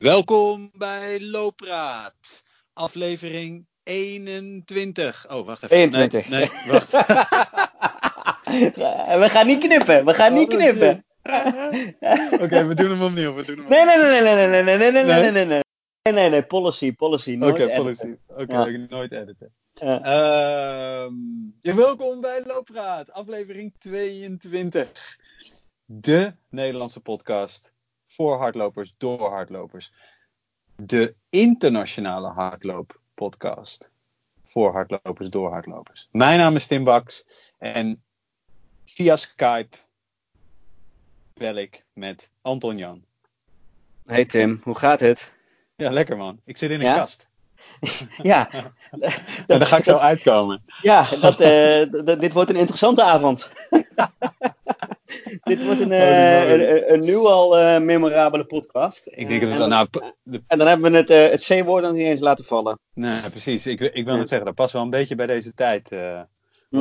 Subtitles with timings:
[0.00, 5.30] Welkom bij Loopraad, aflevering 21.
[5.30, 5.90] Oh, wacht even.
[5.90, 6.28] 22.
[6.28, 6.90] Nee, nee wacht.
[9.22, 11.04] we gaan niet knippen, we gaan niet Oh, knippen.
[12.44, 13.34] Oké, we doen hem opnieuw.
[13.34, 15.30] We doen hem Nee, nee, nee, nee, nee, nee, nee, nee, nee, Nee?
[15.30, 15.62] nee, nee,
[16.12, 16.28] nee.
[16.30, 17.34] Nee, policy, policy.
[17.34, 17.82] Oké, nooit editen.
[17.82, 18.14] policy.
[18.26, 18.86] Oké, Ja.
[18.88, 19.54] nooit editen.
[19.72, 20.02] Ja.
[20.02, 21.14] Ehm,
[21.62, 25.18] ja, welkom bij Loopraad, aflevering 22.
[25.84, 27.72] De Nederlandse podcast
[28.10, 29.92] voor hardlopers door hardlopers.
[30.76, 33.90] De internationale hardlooppodcast
[34.44, 36.08] voor hardlopers door hardlopers.
[36.12, 37.24] Mijn naam is Tim Baks
[37.58, 38.02] en
[38.84, 39.76] via Skype
[41.34, 43.04] bel ik met Anton Jan.
[44.06, 45.32] Hey Tim, hoe gaat het?
[45.76, 46.40] Ja, lekker man.
[46.44, 46.96] Ik zit in een Ja?
[46.96, 47.28] kast.
[48.22, 48.50] Ja,
[48.90, 49.10] En
[49.46, 50.62] daar ga ik zo uitkomen.
[50.82, 53.50] ja dat, eh, dit wordt een interessante avond.
[55.42, 56.62] dit wordt een, eh, moly.
[56.62, 59.06] een, een nu al eh, memorabele podcast.
[59.06, 59.88] Ik denk dat we en, nou,
[60.22, 62.78] de en dan hebben we het, eh, het C-woord nog niet eens laten vallen.
[62.94, 63.66] Nee, precies.
[63.66, 65.90] Ik, ik wil net zeggen, dat past wel een beetje bij deze tijd.
[65.90, 66.26] Mhm.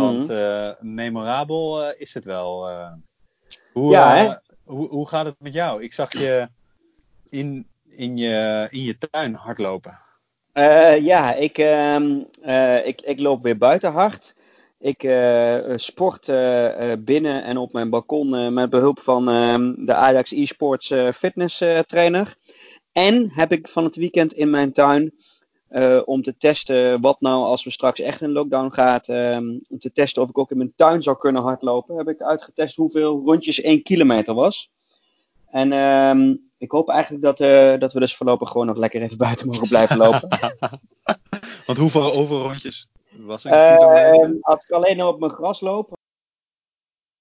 [0.01, 0.31] want
[0.79, 2.69] memorabel is het wel.
[3.73, 4.33] hoe, Ja, hè?
[4.63, 5.83] hoe, hoe gaat het met jou?
[5.83, 6.47] Ik zag je
[7.29, 9.97] in, in, je, in je tuin hardlopen.
[11.01, 14.35] Ja, ik, ehm, eh, ik, ik loop weer buiten hard.
[14.81, 19.93] Ik eh, sport eh, eh, binnen en op mijn balkon met behulp van ehm, de
[19.93, 22.35] Ajax eSports fitness trainer.
[22.91, 25.13] En heb ik van het weekend in mijn tuin
[26.05, 29.07] om te testen wat nou als we straks echt in lockdown gaat.
[29.07, 31.97] ehm, om te testen of ik ook in mijn tuin zou kunnen hardlopen.
[31.97, 34.69] Heb ik uitgetest hoeveel rondjes 1 kilometer was.
[35.49, 37.37] En ehm, ik hoop eigenlijk dat,
[37.79, 40.29] dat we dus voorlopig gewoon nog lekker even buiten mogen blijven lopen.
[41.67, 43.51] Want hoeveel, hoeveel rondjes was er?
[43.51, 44.37] Eh, kilometer?
[44.41, 45.97] als ik alleen op mijn gras loop,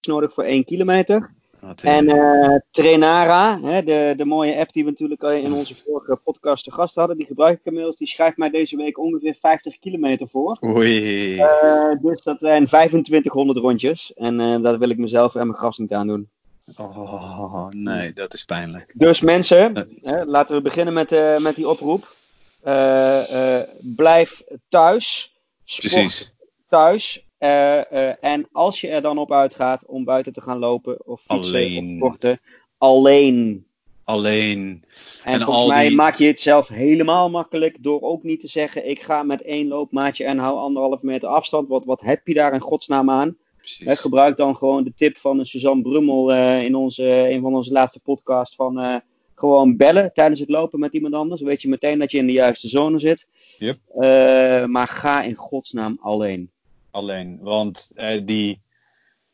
[0.00, 1.36] is nodig voor 1 kilometer.
[1.60, 5.52] Wat, En eh, eh Trainara, hè, de, de mooie app die we natuurlijk al in
[5.52, 8.98] onze vorige podcast te gast hadden, die gebruik ik inmiddels, die schrijft mij deze week
[8.98, 10.58] ongeveer 50 kilometer voor.
[10.64, 11.38] Oei.
[11.38, 14.14] Eh, dus dat zijn 2500 rondjes.
[14.14, 16.28] En eh dat wil ik mezelf en mijn gras niet aandoen.
[16.76, 18.92] Oh, nee, dat is pijnlijk.
[18.96, 22.16] Dus mensen, hè, laten we beginnen met, met die oproep.
[23.96, 25.37] Blijf thuis.
[25.70, 26.32] Sport Precies.
[26.68, 27.26] thuis.
[27.38, 31.20] Eh, eh, en als je er dan op uitgaat om buiten te gaan lopen of
[31.20, 31.86] fietsen Alleen.
[31.92, 32.40] of sporten,
[32.78, 33.66] alleen.
[34.04, 34.84] Alleen.
[35.24, 38.40] En, En volgens al mij die- maak je het zelf helemaal makkelijk door ook niet
[38.40, 41.68] te zeggen: ik ga met één loopmaatje en hou anderhalf meter afstand.
[41.68, 43.36] Wat, wat heb je daar in godsnaam aan?
[43.84, 48.00] Gebruik dan gewoon de tip van Suzanne Brummel eh, in onze, een van onze laatste
[48.00, 49.02] podcasts van
[49.38, 51.40] gewoon bellen tijdens het lopen met iemand anders.
[51.40, 53.28] Dan weet je meteen dat je in de juiste zone zit.
[53.58, 53.78] Yep.
[53.88, 56.50] Eh, maar ga in godsnaam alleen.
[56.90, 57.38] alleen.
[57.40, 58.60] Want eh, die,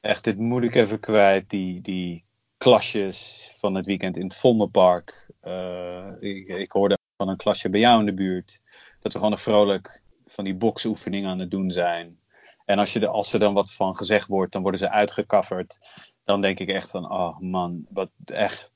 [0.00, 2.24] echt, dit moet ik even kwijt, die, die
[2.58, 5.30] klasjes van het weekend in het Vondelpark.
[5.40, 8.62] Eh, ik, ik hoorde van een klasje bij jou in de buurt,
[9.00, 12.18] dat we gewoon een vrolijk van die boksoefeningen aan het doen zijn.
[12.64, 15.78] En als, je er, als er dan wat van gezegd wordt, dan worden ze uitgekafferd.
[16.24, 18.70] Dan denk ik echt van, oh man, wat echt,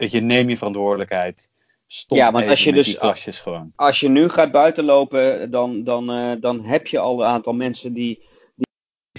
[0.00, 1.50] weet je, neem je verantwoordelijkheid.
[1.86, 3.72] Stop Ja, want als je dus- klasjes gewoon.
[3.76, 7.92] Als je nu gaat buitenlopen, dan, dan, eh, dan heb je al een aantal mensen
[7.92, 8.22] die,
[8.54, 8.66] die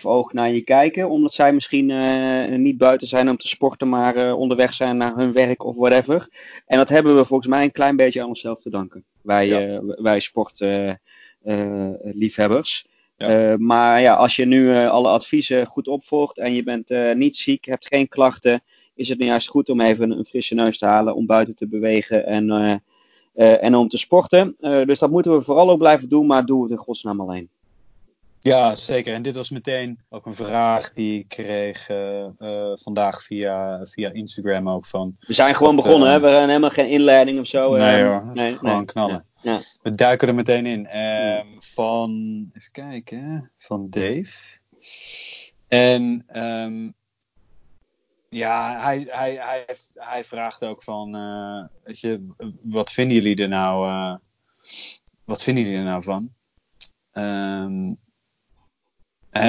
[0.04, 1.10] oog naar je kijken.
[1.10, 5.16] Omdat zij misschien eh, niet buiten zijn om te sporten, maar eh, onderweg zijn naar
[5.16, 6.28] hun werk of whatever.
[6.66, 9.06] En dat hebben we volgens mij een klein beetje aan onszelf te danken.
[9.22, 9.82] Wij, Ja.
[9.84, 12.86] wij sportliefhebbers.
[13.16, 13.56] Ja.
[13.58, 17.88] Maar ja, als je nu alle adviezen goed opvolgt en je bent niet ziek, hebt
[17.88, 18.64] geen klachten,
[18.96, 21.68] is het nu juist goed om even een frisse neus te halen om buiten te
[21.68, 22.74] bewegen en, eh,
[23.34, 24.56] eh, en om te sporten.
[24.60, 27.50] Eh, dus dat moeten we vooral ook blijven doen, maar doe het in godsnaam alleen.
[28.44, 29.14] Ja, zeker.
[29.14, 31.90] En dit was meteen ook een vraag die ik kreeg
[32.74, 35.16] vandaag via, via Instagram ook van.
[35.20, 36.20] We zijn gewoon Dat, begonnen, hè?
[36.20, 37.76] we hebben helemaal geen inleiding of zo.
[37.76, 39.26] Nee hoor, gewoon knallen.
[39.42, 39.58] Ja.
[39.82, 40.88] We duiken er meteen in.
[40.88, 42.12] Ehm, Van,
[42.54, 44.60] even kijken, van Dave.
[45.68, 46.90] En ehm,
[48.36, 52.28] ja, hij, hij, hij, hij vraagt ook van, eh, weet je,
[52.62, 54.16] wat vinden jullie er nou, eh,
[55.26, 56.34] wat vinden jullie er nou van?
[57.12, 57.94] Ehm,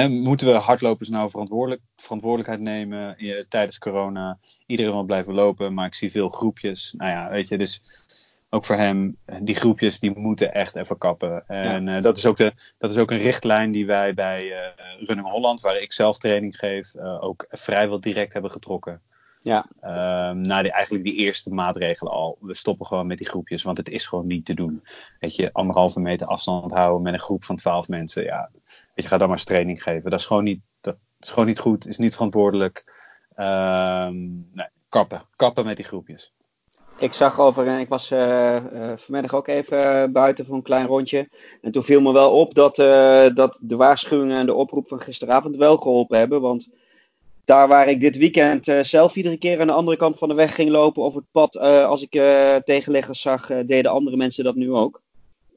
[0.09, 4.39] moeten we hardlopers nou verantwoordelijk, verantwoordelijkheid nemen eh, tijdens corona?
[4.65, 6.93] Iedereen wil blijven lopen, maar ik zie veel groepjes.
[6.97, 7.81] Nou ja, weet je, dus
[8.53, 11.47] ook voor hem, die groepjes die moeten echt even kappen.
[11.47, 15.07] En eh, dat, is ook de, dat is ook een richtlijn die wij bij eh,
[15.07, 19.01] Running Holland, waar ik zelf training geef, eh, ook vrijwel direct hebben getrokken.
[19.39, 19.65] Ja.
[19.81, 22.37] Ehm, na die, eigenlijk die eerste maatregelen al.
[22.41, 24.83] We stoppen gewoon met die groepjes, want het is gewoon niet te doen.
[25.19, 28.23] Weet je, anderhalve meter afstand houden met een groep van twaalf mensen.
[28.23, 30.09] Ja, weet je, ga dan maar eens training geven.
[30.09, 32.93] Dat is gewoon niet, dat is gewoon niet goed, is niet verantwoordelijk.
[33.35, 34.15] Ehm,
[34.51, 35.21] nee, kappen.
[35.35, 36.33] Kappen met die groepjes.
[36.97, 38.57] Ik zag over, ik was uh,
[38.95, 41.29] vanmiddag ook even buiten voor een klein rondje.
[41.61, 42.75] En toen viel me wel op dat,
[43.35, 46.41] dat de waarschuwingen en de oproep van gisteravond wel geholpen hebben.
[46.41, 46.69] Want
[47.45, 50.55] daar waar ik dit weekend zelf iedere keer aan de andere kant van de weg
[50.55, 52.11] ging lopen of het pad, als ik
[52.65, 55.01] tegenleggers zag, deden andere mensen dat nu ook.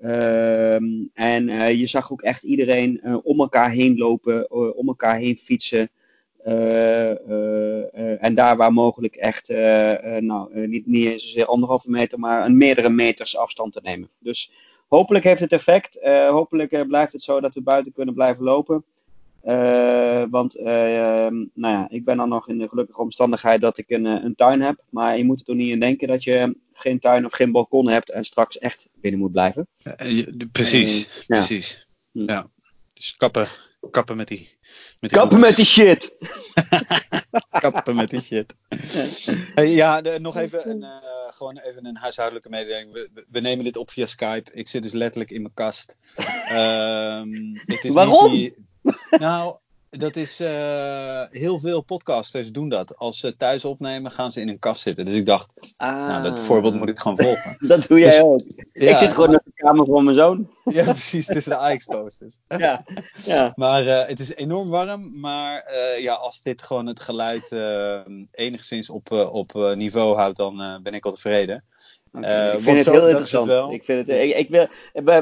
[0.01, 0.85] Ehm,
[1.15, 5.91] en je zag ook echt iedereen om elkaar heen lopen, om elkaar heen fietsen.
[6.47, 9.49] Eh, eh, eh, en daar waar mogelijk echt,
[10.21, 14.09] nou, niet, niet zozeer anderhalve meter, maar een meerdere meters afstand te nemen.
[14.19, 14.51] Dus
[14.89, 15.99] hopelijk heeft het effect.
[16.29, 18.85] hopelijk blijft het zo dat we buiten kunnen blijven lopen.
[20.31, 24.05] want ehm, nou ja, ik ben dan nog in de gelukkige omstandigheid dat ik een,
[24.05, 24.85] een tuin heb.
[24.89, 27.89] Maar je moet er toch niet in denken dat je geen tuin of geen balkon
[27.89, 29.67] hebt en straks echt binnen moet blijven.
[30.53, 31.89] precies, precies.
[32.11, 32.23] Ja.
[32.27, 32.47] ja.
[32.95, 33.49] Dus kappen,
[33.91, 34.57] kappen met die
[35.01, 36.17] Kappen met die shit.
[37.61, 38.55] Kappen met die shit.
[39.55, 40.89] Ja, nog even een, uh,
[41.31, 42.93] gewoon even een huishoudelijke mededeling.
[42.93, 44.53] We, we, nemen dit op via Skype.
[44.53, 45.97] Ik zit dus letterlijk in mijn kast.
[46.53, 48.33] Um, het is Waarom?
[48.33, 48.99] Niet die...
[49.19, 49.57] Nou,
[49.99, 52.97] dat is uh, heel veel podcasters doen dat.
[52.97, 55.05] Als ze thuis opnemen, gaan ze in een kast zitten.
[55.05, 56.07] Dus ik dacht, ah.
[56.07, 57.57] nou, dat voorbeeld moet ik gewoon volgen.
[57.69, 58.41] dat doe jij dus, ook.
[58.73, 60.51] Ja, ik zit gewoon in de kamer van mijn zoon.
[60.65, 62.39] ja, precies, tussen de iExposters.
[62.59, 62.85] ja,
[63.25, 63.53] ja.
[63.55, 65.21] Maar uh, het is enorm warm.
[65.21, 67.55] Maar uh, ja, als dit gewoon het geluid
[68.31, 71.65] enigszins op, op niveau houdt, dan ben ik al tevreden.
[72.25, 73.47] Uh, ik vind het heel interessant.
[73.47, 74.67] Het ik vind het, ik, ik wil,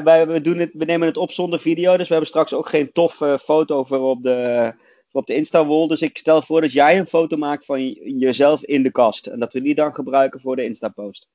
[0.03, 2.69] wij, we, doen het, we nemen het op zonder video, dus we hebben straks ook
[2.69, 4.73] geen toffe foto voor op de,
[5.09, 5.87] voor op de Insta-wall.
[5.87, 7.89] Dus ik stel voor dat jij een foto maakt van
[8.19, 9.27] jezelf in de kast.
[9.27, 11.27] En dat we die dan gebruiken voor de Insta-post.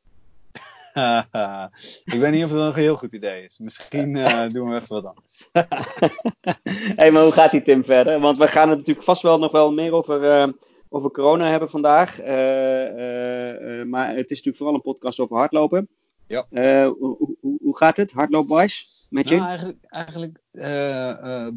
[2.14, 3.58] ik weet niet of dat een heel goed idee is.
[3.58, 5.48] Misschien uh, doen we even wat anders.
[6.96, 8.20] hey, maar hoe gaat die Tim verder?
[8.20, 10.22] Want we gaan het natuurlijk vast wel nog wel meer over...
[10.22, 10.52] Uh,
[10.90, 12.22] over corona hebben vandaag.
[12.22, 15.88] Uh, uh, maar het is natuurlijk vooral een podcast over hardlopen.
[16.26, 16.46] Ja.
[16.50, 19.36] Hoe, hoe, hoe, gaat het, hardloopwise, met je?
[19.36, 20.40] Nou, eigenlijk, eigenlijk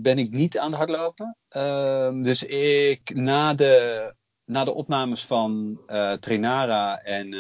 [0.01, 1.38] ben ik niet aan het hardlopen.
[1.50, 4.13] Ehm, dus ik, na de,
[4.45, 5.80] na de opnames van
[6.19, 7.35] Trinara en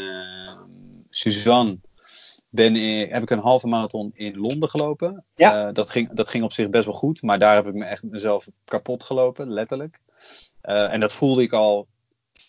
[1.09, 1.79] Suzanne
[2.53, 5.25] ben ik, heb ik een halve marathon in Londen gelopen.
[5.35, 5.71] Ja.
[5.71, 8.03] dat, ging, dat ging op zich best wel goed, maar daar heb ik me echt
[8.03, 10.01] mezelf kapot gelopen, letterlijk.
[10.69, 11.87] Uh, en dat voelde ik al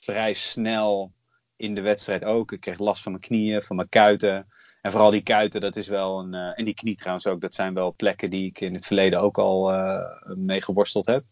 [0.01, 1.13] vrij snel
[1.57, 2.53] in de wedstrijd ook.
[2.53, 4.47] Ik kreeg last van mijn knieën, van mijn kuiten.
[4.83, 6.35] En vooral die kuiten, dat is wel een.
[6.35, 9.21] Uh, en die knie trouwens ook, dat zijn wel plekken die ik in het verleden
[9.21, 11.25] ook al uh, mee geworsteld heb.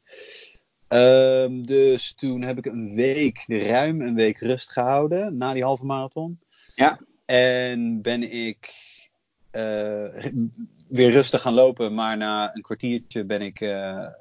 [0.88, 5.84] Um, dus toen heb ik een week, ruim een week rust gehouden na die halve
[5.84, 6.40] marathon.
[6.74, 7.00] Ja.
[7.24, 8.74] En ben ik
[9.52, 10.32] uh,
[10.88, 11.94] weer rustig gaan lopen.
[11.94, 13.70] Maar na een kwartiertje ben ik uh,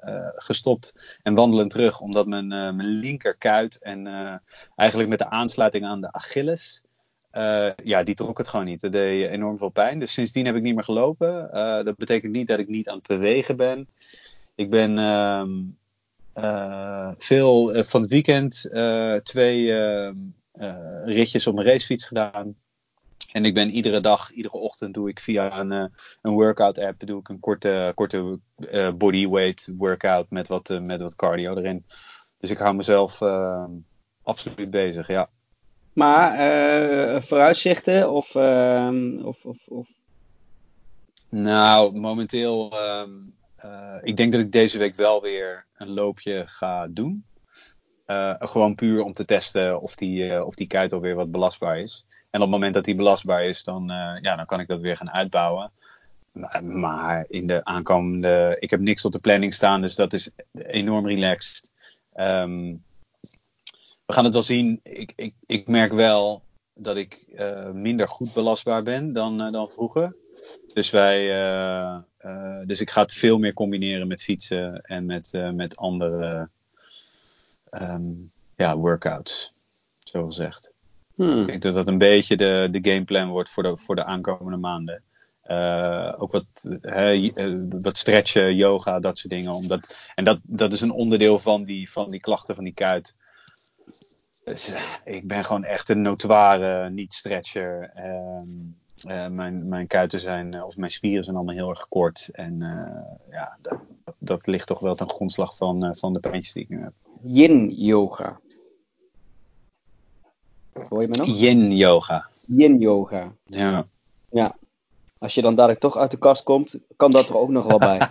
[0.04, 2.00] uh, gestopt en wandelend terug.
[2.00, 4.06] Omdat mijn, mijn linkerkuit en
[4.76, 6.82] eigenlijk met de aansluiting aan de Achilles.
[7.84, 8.80] ja, die trok het gewoon niet.
[8.80, 9.98] Dat deed enorm veel pijn.
[9.98, 11.50] Dus sindsdien heb ik niet meer gelopen.
[11.84, 13.88] dat betekent niet dat ik niet aan het bewegen ben.
[14.54, 15.50] Ik ben ehm,
[17.18, 18.70] veel van het weekend
[19.22, 20.16] twee ehm,
[21.04, 22.56] ritjes op mijn racefiets gedaan.
[23.32, 25.84] En ik ben iedere dag, iedere ochtend doe ik via een, uh,
[26.22, 31.00] een workout app, doe ik een korte, korte uh, bodyweight workout met wat, uh, met
[31.00, 31.84] wat cardio erin.
[32.38, 33.22] Dus ik hou mezelf
[34.22, 35.30] absoluut bezig, ja.
[35.92, 39.88] Maar vooruitzichten of, ehm, of, of, of,
[41.28, 43.34] Nou, momenteel, um,
[44.02, 47.24] ik denk dat ik deze week wel weer een loopje ga doen.
[48.38, 52.06] gewoon puur om te testen of die, of die kuit alweer wat belastbaar is.
[52.32, 54.80] En op het moment dat die belastbaar is, dan, uh, ja, dan kan ik dat
[54.80, 55.70] weer gaan uitbouwen.
[56.62, 58.56] Maar, in de aankomende.
[58.60, 61.70] Ik heb niks op de planning staan, dus dat is enorm relaxed.
[62.16, 62.84] Um,
[64.06, 64.80] we gaan het wel zien.
[64.82, 66.42] Ik, ik, ik merk wel
[66.74, 70.16] dat ik uh, minder goed belastbaar ben dan, uh, dan vroeger.
[70.74, 71.26] Dus, wij,
[72.66, 76.48] dus ik ga het veel meer combineren met fietsen en met, met andere
[77.70, 79.52] um, ja, workouts,
[79.98, 80.71] zo gezegd.
[81.22, 81.40] Hmm.
[81.40, 84.56] Ik denk dat dat een beetje de, de gameplan wordt voor de, voor de aankomende
[84.58, 85.02] maanden.
[85.46, 87.32] Uh, ook wat, eh,
[87.68, 89.52] wat stretchen, yoga, dat soort dingen.
[89.52, 93.16] Omdat, en dat, dat is een onderdeel van die, van die klachten van die kuit.
[94.44, 97.92] Dus, ik ben gewoon echt een notoire niet-stretcher.
[97.96, 98.76] Um,
[99.06, 102.28] uh, mijn, mijn kuiten zijn, of mijn spieren zijn allemaal heel erg kort.
[102.32, 102.58] En
[103.30, 103.78] ja, dat,
[104.18, 106.92] dat ligt toch wel ten grondslag van, van de pijntjes die ik nu heb.
[107.22, 108.40] Yin yoga.
[110.88, 111.26] Hoor je me nog?
[111.26, 112.28] Yin yoga.
[112.46, 113.32] Yin yoga.
[113.44, 113.86] Ja.
[114.30, 114.56] Ja.
[115.18, 117.78] Als je dan dadelijk toch uit de kast komt, kan dat er ook nog wel
[117.78, 118.00] bij.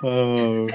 [0.00, 0.66] oh.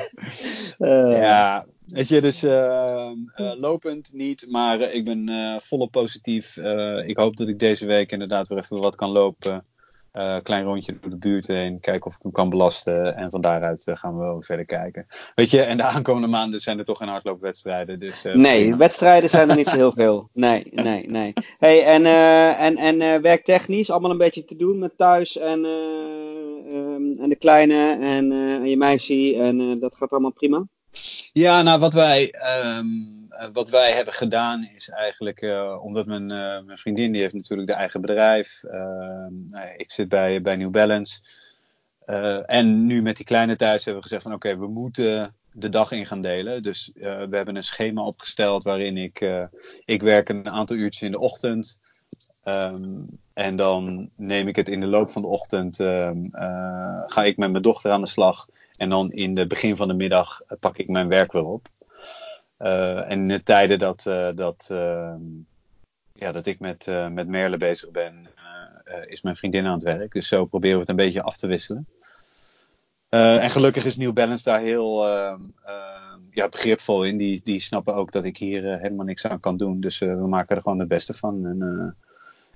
[0.79, 1.17] uh.
[1.19, 5.29] Ja, Weet je, dus uh, lopend niet, maar ik ben
[5.61, 6.57] volop positief.
[7.05, 9.65] ik hoop dat ik deze week inderdaad weer even wat kan lopen.
[10.17, 13.15] Uh, klein rondje door de buurt heen, kijken of ik hem kan belasten.
[13.15, 15.07] En van daaruit uh, gaan we wel verder kijken.
[15.35, 17.99] Weet je, en de aankomende maanden zijn er toch geen hardloopwedstrijden.
[17.99, 18.77] Dus, uh, nee, prima.
[18.77, 20.29] wedstrijden zijn er niet zo heel veel.
[20.33, 21.33] Nee, nee, nee.
[21.57, 22.05] Hey, en,
[22.57, 27.97] en, en werktechnisch allemaal een beetje te doen met thuis en, um, en de kleine
[27.99, 29.35] en, en je meisje.
[29.35, 30.67] En dat gaat allemaal prima?
[31.33, 36.61] Ja, nou wat wij, um, wat wij hebben gedaan is eigenlijk, uh, omdat mijn, uh,
[36.65, 38.63] mijn, vriendin die heeft natuurlijk de eigen bedrijf.
[38.63, 39.27] Uh,
[39.77, 41.21] ik zit bij, bij New Balance.
[42.05, 45.69] Eh, en nu met die kleine thuis hebben we gezegd van oké, we moeten de
[45.69, 46.63] dag in gaan delen.
[46.63, 49.25] Dus we hebben een schema opgesteld waarin ik,
[49.85, 51.79] ik werk een aantal uurtjes in de ochtend.
[52.43, 55.75] Um, en dan neem ik het in de loop van de ochtend,
[57.05, 58.47] ga ik met mijn dochter aan de slag.
[58.77, 61.67] En dan in het begin van de middag eh, pak ik mijn werk weer op.
[62.59, 65.13] Uh, en in de tijden dat, uh, dat, uh,
[66.13, 68.27] ja, dat ik met, met Merle bezig ben,
[69.05, 70.13] is mijn vriendin aan het werk.
[70.13, 71.87] Dus zo proberen we het een beetje af te wisselen.
[73.09, 75.41] en gelukkig is New Balance daar heel ehm,
[76.31, 77.17] ja, begripvol in.
[77.17, 79.79] Die, die snappen ook dat ik hier helemaal niks aan kan doen.
[79.79, 81.45] Dus we maken er gewoon het beste van.
[81.45, 81.97] En,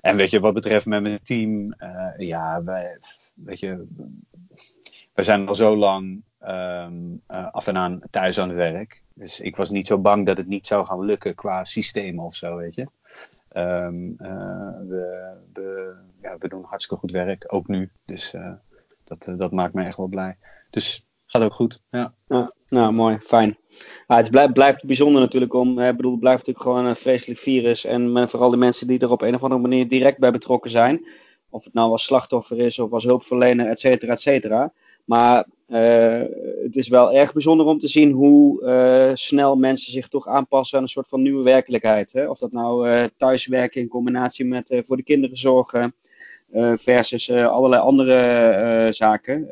[0.02, 1.76] en weet je, wat betreft met mijn team,
[2.18, 2.98] ja, wij,
[3.34, 3.86] weet je,
[5.18, 9.04] we zijn al zo lang um, uh, af en aan thuis aan het werk.
[9.14, 12.36] Dus ik was niet zo bang dat het niet zou gaan lukken qua systeem of
[12.36, 12.88] zo, weet je.
[13.54, 17.90] Um, uh, we, ja, we doen hartstikke goed werk, ook nu.
[18.06, 18.52] Dus uh,
[19.04, 20.38] dat, dat maakt me echt wel blij.
[20.70, 21.82] Dus gaat ook goed.
[21.90, 22.14] Ja.
[22.28, 23.58] ja nou, mooi, fijn.
[24.08, 25.80] Ah, het blijft, blijft bijzonder natuurlijk om.
[25.80, 27.86] Ik bedoel, het blijft natuurlijk gewoon een vreselijk virus.
[27.86, 31.08] En vooral de mensen die er op een of andere manier direct bij betrokken zijn.
[31.50, 34.74] Of het nou als slachtoffer is of als hulpverlener, et cetera, et cetera.
[35.08, 36.22] Maar uh,
[36.64, 40.78] het is wel erg bijzonder om te zien hoe uh, snel mensen zich toch aanpassen
[40.78, 42.14] aan een soort van nieuwe werkelijkheid.
[42.14, 42.30] Hè?
[42.30, 45.96] Of dat nou uh, thuiswerken in combinatie met voor de kinderen zorgen
[46.76, 49.50] versus allerlei andere zaken.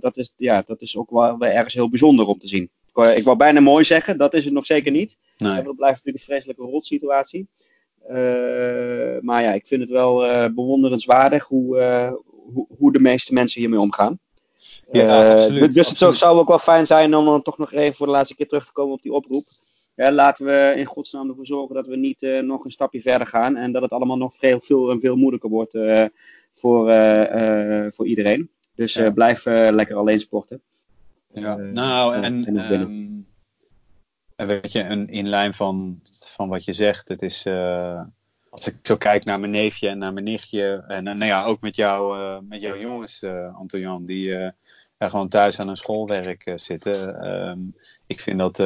[0.00, 2.70] dat, is, ja, dat is ook wel, wel, ergens heel bijzonder om te zien.
[2.94, 5.18] Ik, ik wou bijna mooi zeggen, dat is het nog zeker niet.
[5.38, 5.62] Nee.
[5.62, 7.48] Dat blijft natuurlijk een vreselijke rotsituatie.
[9.20, 10.16] maar ja, ik vind het wel
[10.54, 11.78] bewonderenswaardig hoe,
[12.52, 14.18] hoe, hoe de meeste mensen hiermee omgaan.
[14.90, 17.94] Ja, uh, absoluut, dus het zou ook wel fijn zijn om dan toch nog even
[17.94, 19.44] voor de laatste keer terug te komen op die oproep.
[19.94, 23.26] Ja, laten we in godsnaam ervoor zorgen dat we niet uh, nog een stapje verder
[23.26, 23.56] gaan.
[23.56, 26.04] En dat het allemaal nog veel, veel veel moeilijker wordt uh,
[26.52, 26.84] voor,
[27.92, 28.50] voor iedereen.
[28.74, 29.10] Dus ja.
[29.10, 30.62] blijf lekker alleen sporten.
[31.32, 33.26] Ja, nou en, en, um,
[34.36, 37.46] en weet je, een, in lijn van, van wat je zegt, het is
[38.50, 40.84] als ik zo kijk naar mijn neefje en naar mijn nichtje.
[40.86, 44.52] En nou ja, ook met, jou, met jouw jongens, Anton-Jan, die
[44.98, 47.26] uh, gewoon thuis aan hun schoolwerk zitten.
[47.48, 47.76] Um,
[48.06, 48.58] ik vind dat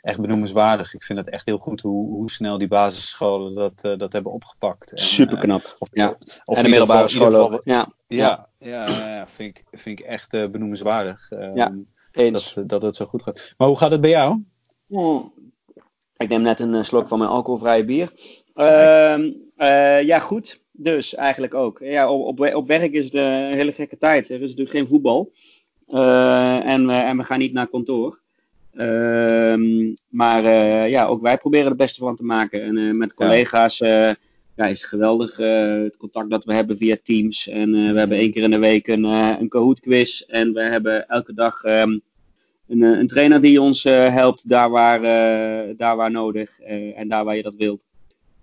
[0.00, 0.94] echt benoemenswaardig.
[0.94, 4.92] Ik vind het echt heel goed hoe, hoe snel die basisscholen dat, dat hebben opgepakt.
[4.94, 5.76] Super knap.
[5.78, 6.16] Of, ja.
[6.44, 7.60] of en de middelbare scholen.
[7.64, 7.92] Ja.
[8.06, 11.30] Ja, ja, ja, vind, ik, vind ik echt benoemenswaardig.
[11.30, 11.74] Um, ja,
[12.12, 12.54] eens.
[12.54, 13.54] Dat, dat het zo goed gaat.
[13.56, 14.44] Maar hoe gaat het bij jou?
[14.86, 15.32] Hmm.
[16.16, 18.12] Ik neem net een slok van mijn alcoholvrije bier.
[18.54, 20.59] Uh, ja, goed.
[20.72, 21.78] Dus eigenlijk ook.
[21.78, 24.30] Ja, op, op, op, werk is het een hele gekke tijd.
[24.30, 25.32] Er is natuurlijk geen voetbal.
[25.88, 28.20] Uh, en, en, we gaan niet naar kantoor.
[28.72, 32.62] Ehm, maar uh, ja, ook wij proberen er het beste van te maken.
[32.62, 34.16] En met collega's ja.
[34.56, 37.48] ja, is geweldig het contact dat we hebben via Teams.
[37.48, 40.20] En we hebben één keer in de week een, een Kahoot quiz.
[40.20, 42.00] En we hebben elke dag um,
[42.68, 45.00] een, een, trainer die ons helpt daar waar,
[45.76, 47.84] daar waar nodig en daar waar je dat wilt.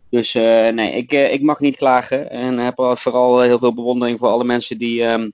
[0.09, 2.29] Dus uh, nee, ik, uh, ik mag niet klagen.
[2.29, 5.33] En heb vooral heel veel bewondering voor alle mensen die, um,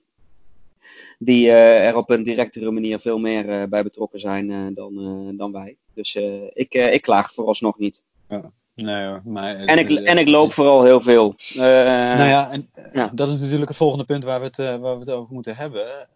[1.18, 4.94] die er op een directere manier veel meer bij betrokken zijn dan,
[5.36, 5.76] dan wij.
[5.94, 6.14] Dus
[6.52, 8.02] ik, ik klaag vooralsnog niet.
[8.28, 8.50] Ja.
[8.74, 11.34] Nee hoor, maar en, ik, en ik loop vooral heel veel.
[11.54, 13.10] nou ja, en ja.
[13.14, 16.08] dat is natuurlijk het volgende punt waar we het, waar we het over moeten hebben.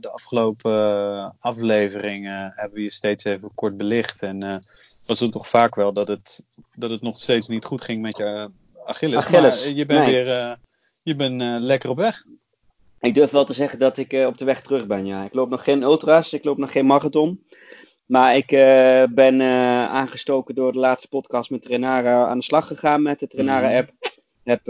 [0.00, 4.22] de afgelopen afleveringen hebben we je steeds even kort belicht.
[4.22, 4.62] En
[5.10, 6.42] was het toch vaak wel dat het,
[6.74, 8.50] dat het nog steeds niet goed ging met je
[8.84, 9.16] Achilles.
[9.16, 9.64] Achilles.
[9.64, 10.52] Maar je bent weer uh,
[11.02, 12.24] je bent, uh, lekker op weg.
[13.00, 15.06] Ik durf wel te zeggen dat ik op de weg terug ben.
[15.06, 15.24] Ja.
[15.24, 17.44] Ik loop nog geen ultras, ik loop nog geen marathon.
[18.06, 18.46] Maar ik
[19.14, 19.42] ben
[19.90, 23.90] aangestoken door de laatste podcast met Trenara aan de slag gegaan met de Trenara-app.
[23.90, 24.20] Mm.
[24.42, 24.66] Heb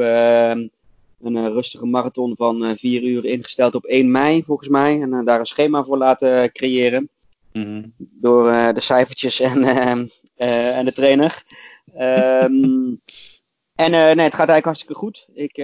[1.23, 5.01] een rustige marathon van 4 uur ingesteld op 1 mei, volgens mij.
[5.01, 7.11] En daar een schema voor laten creëren.
[7.53, 7.95] Mm-hmm.
[7.99, 10.05] Door uh, de cijfertjes en, uh,
[10.37, 11.43] uh, en de trainer.
[11.99, 13.01] Um,
[13.85, 15.27] en nee, het gaat eigenlijk hartstikke goed.
[15.33, 15.57] Ik,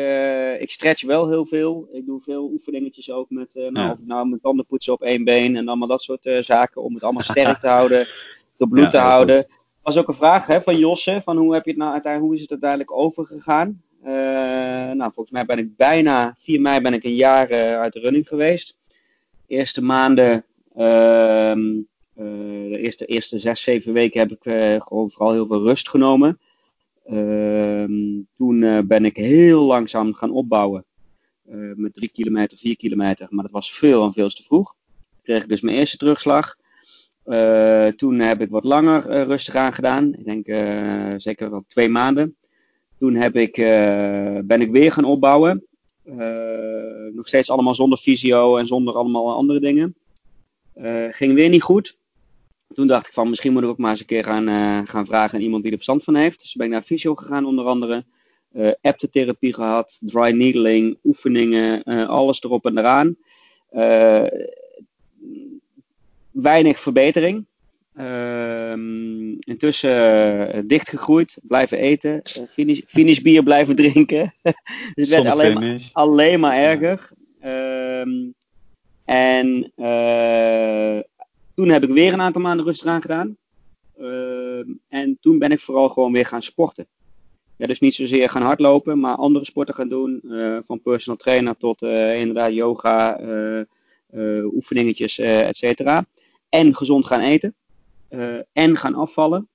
[0.60, 1.88] ik stretch wel heel veel.
[1.92, 3.90] Ik doe veel oefeningetjes ook met, nou, ja.
[3.90, 7.02] of nou met tanden poetsen op één been en allemaal dat soort zaken om het
[7.02, 8.06] allemaal sterk te houden.
[8.56, 9.36] door bloed Ja, te houden.
[9.36, 9.60] goed.
[9.82, 12.34] was ook een vraag hè, van Josse, van hoe, heb je het nou uiteindelijk, hoe
[12.34, 13.84] is het uiteindelijk overgegaan?
[14.06, 14.12] Eh,
[14.92, 18.00] nou, volgens mij ben ik bijna, 4 mei ben ik een jaar eh, uit de
[18.00, 18.76] running geweest.
[19.46, 20.44] eerste maanden,
[20.76, 21.82] ehm,
[22.16, 22.24] eh,
[22.70, 26.38] de eerste, eerste zes, zeven weken heb ik eh, gewoon vooral heel veel rust genomen.
[27.04, 30.84] Ehm, toen eh, ben ik heel langzaam gaan opbouwen.
[31.74, 33.26] met drie kilometer, vier kilometer.
[33.30, 34.74] Maar dat was veel en veel te vroeg.
[35.22, 36.56] Kreeg ik dus mijn eerste terugslag.
[37.96, 40.14] Toen heb ik wat langer rustig aan gedaan.
[40.14, 40.46] Ik denk
[41.20, 42.36] zeker wel twee maanden.
[42.98, 43.54] Toen heb ik,
[44.46, 45.66] ben ik weer gaan opbouwen.
[47.12, 49.94] Nog steeds allemaal zonder fysio en zonder allemaal andere dingen.
[50.76, 51.98] Eh, ging weer niet goed.
[52.74, 55.06] Toen dacht ik van misschien moet ik ook maar eens een keer gaan, eh, gaan
[55.06, 56.40] vragen aan iemand die er verstand van heeft.
[56.40, 58.04] Dus ben ik naar fysio gegaan onder andere.
[58.52, 63.16] Uh, aptotherapie gehad, dry needling, oefeningen, alles erop en eraan.
[66.30, 67.46] Weinig verbetering.
[67.94, 74.34] Ehm, intussen dichtgegroeid, blijven eten, finish, finish bier blijven drinken.
[74.94, 77.10] dus het werd alleen maar, alleen maar erger.
[77.40, 78.00] Ja.
[78.00, 78.34] Um,
[79.06, 81.00] en uh,
[81.54, 83.36] toen heb ik weer een aantal maanden rustig aan gedaan.
[84.00, 86.86] Uh, en toen ben ik vooral gewoon weer gaan sporten.
[87.56, 90.20] Ja, dus niet zozeer gaan hardlopen, maar andere sporten gaan doen.
[90.24, 93.20] Uh, van personal trainer tot inderdaad yoga,
[94.52, 96.06] oefeningetjes, et cetera.
[96.48, 97.54] En gezond gaan eten.
[98.52, 99.48] en gaan afvallen.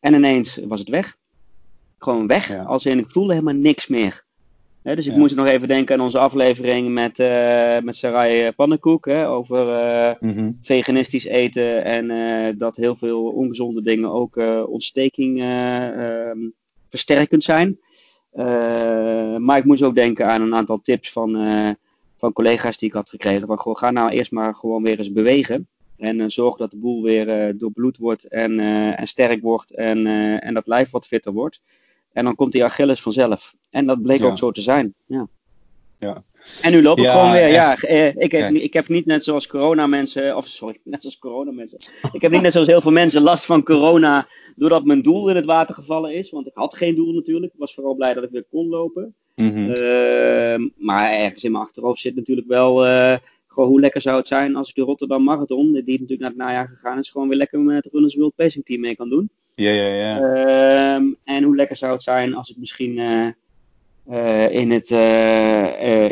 [0.00, 1.16] en ineens was het weg.
[1.98, 2.48] Gewoon weg.
[2.48, 2.62] Ja.
[2.62, 4.24] Als in, ik voelde helemaal niks meer.
[4.82, 5.18] Dus ik ja.
[5.18, 9.06] moest nog even denken aan onze aflevering met, uh, met Sarai Pannenkoek.
[9.06, 10.58] Hè, over uh, mm -hmm.
[10.60, 11.84] veganistisch eten.
[11.84, 14.36] En uh, dat heel veel ongezonde dingen ook
[14.68, 16.38] ontsteking ehm,
[16.88, 17.78] versterkend zijn.
[19.38, 21.36] maar ik moest ook denken aan een aantal tips van,
[22.16, 23.46] van collega's die ik had gekregen.
[23.46, 25.68] Van goh, ga nou eerst maar gewoon weer eens bewegen.
[25.96, 28.60] En zorg dat de boel weer doorbloed wordt en,
[28.96, 29.74] en sterk wordt.
[29.74, 30.06] En,
[30.40, 31.60] en dat lijf wat fitter wordt.
[32.12, 33.54] En dan komt die Achilles vanzelf.
[33.70, 34.26] En dat bleek ja.
[34.26, 34.94] ook zo te zijn.
[35.06, 35.28] Ja.
[35.98, 36.22] ja.
[36.62, 37.48] En nu loop ik ja, gewoon weer.
[37.48, 37.72] Ja,
[38.16, 41.78] ik heb, ik heb niet net zoals corona mensen, of sorry, net zoals corona mensen.
[42.12, 45.36] Ik heb niet net zoals heel veel mensen last van corona, doordat mijn doel in
[45.36, 46.30] het water gevallen is.
[46.30, 47.52] Want ik had geen doel natuurlijk.
[47.52, 49.14] Ik was vooral blij dat ik weer kon lopen.
[49.34, 49.68] Mm -hmm.
[49.68, 53.16] uh, maar ergens in mijn achterhoofd zit natuurlijk wel, uh,
[53.52, 56.38] gewoon hoe lekker zou het zijn als ik de Rotterdam Marathon, die natuurlijk naar het
[56.38, 59.30] najaar gegaan is, gewoon weer lekker met het Runners World Pacing Team mee kan doen.
[59.54, 60.20] Ja, ja, ja.
[60.20, 63.28] Uh, en hoe lekker zou het zijn als ik misschien uh,
[64.10, 64.90] uh, in, het,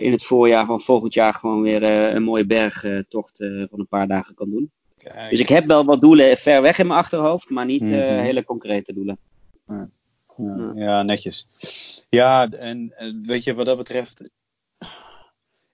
[0.03, 1.83] in het voorjaar van volgend jaar gewoon weer
[2.15, 3.37] een mooie bergtocht
[3.69, 4.71] van een paar dagen kan doen.
[4.99, 5.31] Kijk.
[5.31, 8.19] Dus ik heb wel wat doelen ver weg in mijn achterhoofd, maar niet mm -hmm.
[8.19, 9.19] hele concrete doelen.
[9.67, 9.91] Ja.
[10.37, 11.49] Ja, ja, netjes.
[12.11, 14.31] Ja, en weet je, wat dat betreft,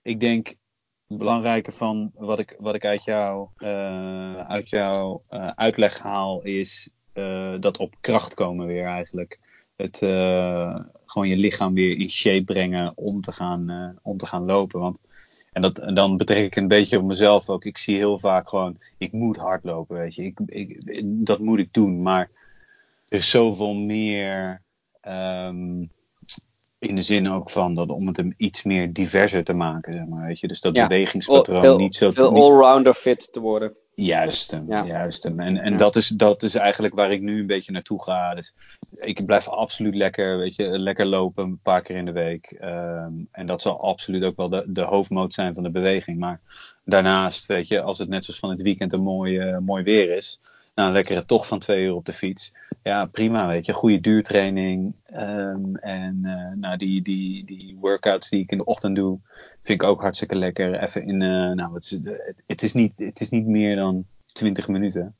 [0.01, 0.55] ik denk
[1.07, 3.47] belangrijke van wat ik, wat ik uit, jou,
[4.47, 5.23] uit jouw
[5.55, 9.39] uitleg haal is uh, dat op kracht komen weer eigenlijk.
[9.75, 9.97] Het
[11.05, 14.79] gewoon je lichaam weer in shape brengen om te gaan, om te gaan lopen.
[14.79, 14.99] Want,
[15.51, 17.65] en, dat, dan betrek ik een beetje op mezelf ook.
[17.65, 20.23] Ik zie heel vaak gewoon, ik moet hardlopen, weet je.
[20.23, 22.01] Ik, ik, dat moet ik doen.
[22.01, 22.29] Maar
[23.07, 24.61] er is zoveel meer
[25.07, 25.91] um,
[26.79, 30.05] in de zin ook van dat om het hem iets meer diverser te maken, zeg
[30.05, 30.47] maar, weet je.
[30.47, 30.87] Dus dat ja.
[30.87, 32.11] bewegingspatroon veel, niet zo...
[32.11, 33.75] Veel allrounder fit te worden.
[33.95, 34.85] Juist hem, ja.
[34.85, 35.39] juist hem.
[35.39, 35.77] En, en ja.
[35.77, 38.35] dat, is, dat is eigenlijk waar ik nu een beetje naartoe ga.
[38.35, 38.53] Dus
[38.91, 42.57] ik blijf absoluut lekker, weet je, lekker lopen een paar keer in de week.
[42.61, 46.19] Um, en dat zal absoluut ook wel de, de hoofdmoot zijn van de beweging.
[46.19, 46.41] Maar
[46.85, 50.15] daarnaast, weet je, als het net zoals van het weekend een mooi, uh, mooi weer
[50.15, 50.39] is.
[50.77, 52.53] Nou, lekkere tocht van twee uur op de fiets.
[52.83, 53.73] Ja, prima, weet je.
[53.73, 54.95] Goede duurtraining.
[55.13, 59.19] Um, en uh, nou, die, die, die workouts die ik in de ochtend doe,
[59.61, 60.79] vind ik ook hartstikke lekker.
[60.83, 61.99] Even in, uh, nou, het is,
[62.47, 65.15] het, is niet, het is niet meer dan 20 minuten.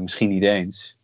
[0.00, 0.96] Misschien niet eens.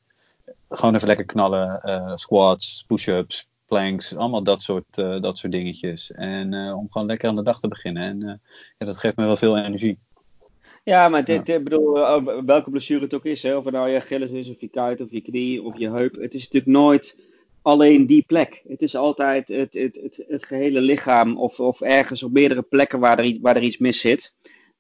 [0.69, 2.19] Gewoon even lekker knallen.
[2.19, 4.17] Squats, push-ups, planks.
[4.17, 6.13] Allemaal dat soort, dat soort dingetjes.
[6.13, 8.03] En om gewoon lekker aan de dag te beginnen.
[8.03, 8.41] En
[8.79, 9.99] ja, dat geeft me wel veel energie.
[10.85, 11.55] Ja, maar dit, ja.
[11.55, 11.93] ik bedoel,
[12.45, 13.57] welke blessure het ook is, hè?
[13.57, 16.15] of het nou je Achilles is, of je kuit, of je knie, of je heup.
[16.15, 17.21] Het is natuurlijk nooit
[17.63, 18.63] alleen die plek.
[18.69, 22.99] Het is altijd het, het, het, het gehele lichaam, of, of ergens op meerdere plekken
[22.99, 24.35] waar er, waar er iets mis zit.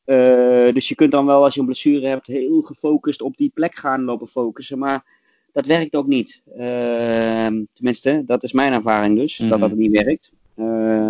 [0.06, 3.50] Uh, dus je kunt dan wel, als je een blessure hebt, heel gefocust op die
[3.54, 4.78] plek gaan lopen focussen.
[4.78, 5.04] Maar
[5.52, 6.42] dat werkt ook niet.
[6.56, 9.58] Uh, tenminste, dat is mijn ervaring dus, mm -hmm.
[9.58, 10.32] dat dat niet werkt.
[10.56, 11.08] Uh,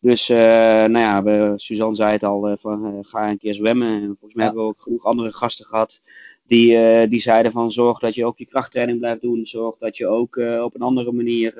[0.00, 3.54] dus, uh, nou ja, we, Suzanne zei het al, uh, van, uh, ga een keer
[3.54, 3.88] zwemmen.
[3.88, 4.50] En volgens mij ja.
[4.50, 6.00] hebben we ook genoeg andere gasten gehad
[6.46, 9.46] die, die zeiden van zorg dat je ook je krachttraining blijft doen.
[9.46, 11.52] Zorg dat je ook op een andere manier,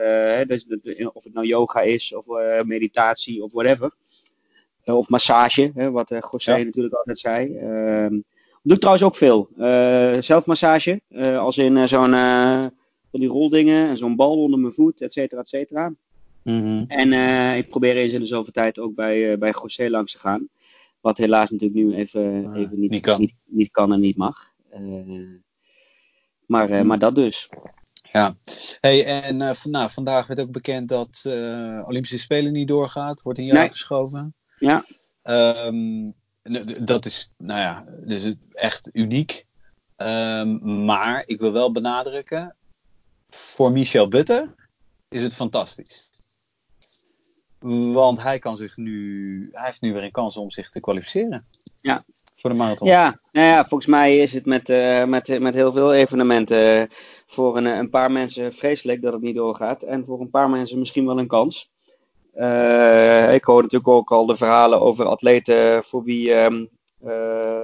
[0.46, 0.66] dus,
[1.12, 2.27] of het nou yoga is of
[2.64, 3.92] meditatie of whatever.
[4.85, 6.64] of massage, hè, wat José ja.
[6.64, 7.57] natuurlijk altijd zei.
[7.57, 8.20] Ehm,
[8.62, 9.49] Doe ik trouwens ook veel.
[10.22, 11.01] zelfmassage,
[11.38, 12.12] als in zo'n
[13.11, 15.94] van die roldingen en zo'n bal onder mijn voet, et cetera, et cetera.
[16.46, 16.85] Mhm.
[16.88, 17.12] En
[17.56, 20.48] ik probeer eens in de zoveel tijd ook bij, bij José langs te gaan.
[21.00, 23.20] Wat helaas natuurlijk nu even, Ah, even niet, niet kan.
[23.20, 24.52] Niet, niet kan en niet mag.
[26.46, 26.87] maar, Hm.
[26.87, 27.48] maar dat dus.
[28.02, 28.37] Ja,
[28.80, 33.38] hey, en eh, nou, vandaag werd ook bekend dat eh Olympische Spelen niet doorgaat, wordt
[33.38, 33.68] een jaar Nee.
[33.70, 34.35] verschoven.
[34.59, 34.85] Ja.
[35.22, 36.11] Ehm,
[36.85, 39.46] dat is, nou ja, dus echt uniek.
[39.96, 42.56] Ehm, maar ik wil wel benadrukken,
[43.28, 44.54] voor Michel Butter
[45.09, 46.11] is het fantastisch.
[47.92, 51.46] Want hij kan zich nu, hij heeft nu weer een kans om zich te kwalificeren.
[51.80, 52.04] Ja.
[52.34, 52.88] Voor de marathon.
[52.88, 56.96] Ja, nou ja, volgens mij is het met, eh, met, met heel veel evenementen eh,
[57.26, 59.82] voor een, een paar mensen vreselijk dat het niet doorgaat.
[59.82, 61.70] En voor een paar mensen misschien wel een kans.
[62.32, 66.64] Eh, ik hoor natuurlijk ook al de verhalen over atleten voor wie ehm,
[67.06, 67.62] eh,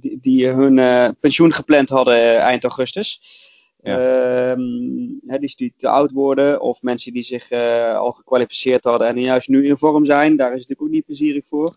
[0.00, 3.20] die, die hun eh, pensioen gepland hadden eh, eind augustus.
[3.84, 9.20] Ehm, die, die te oud worden, of mensen die zich eh, al gekwalificeerd hadden en
[9.20, 10.36] juist nu in vorm zijn.
[10.36, 11.76] Daar is het natuurlijk ook niet plezierig voor.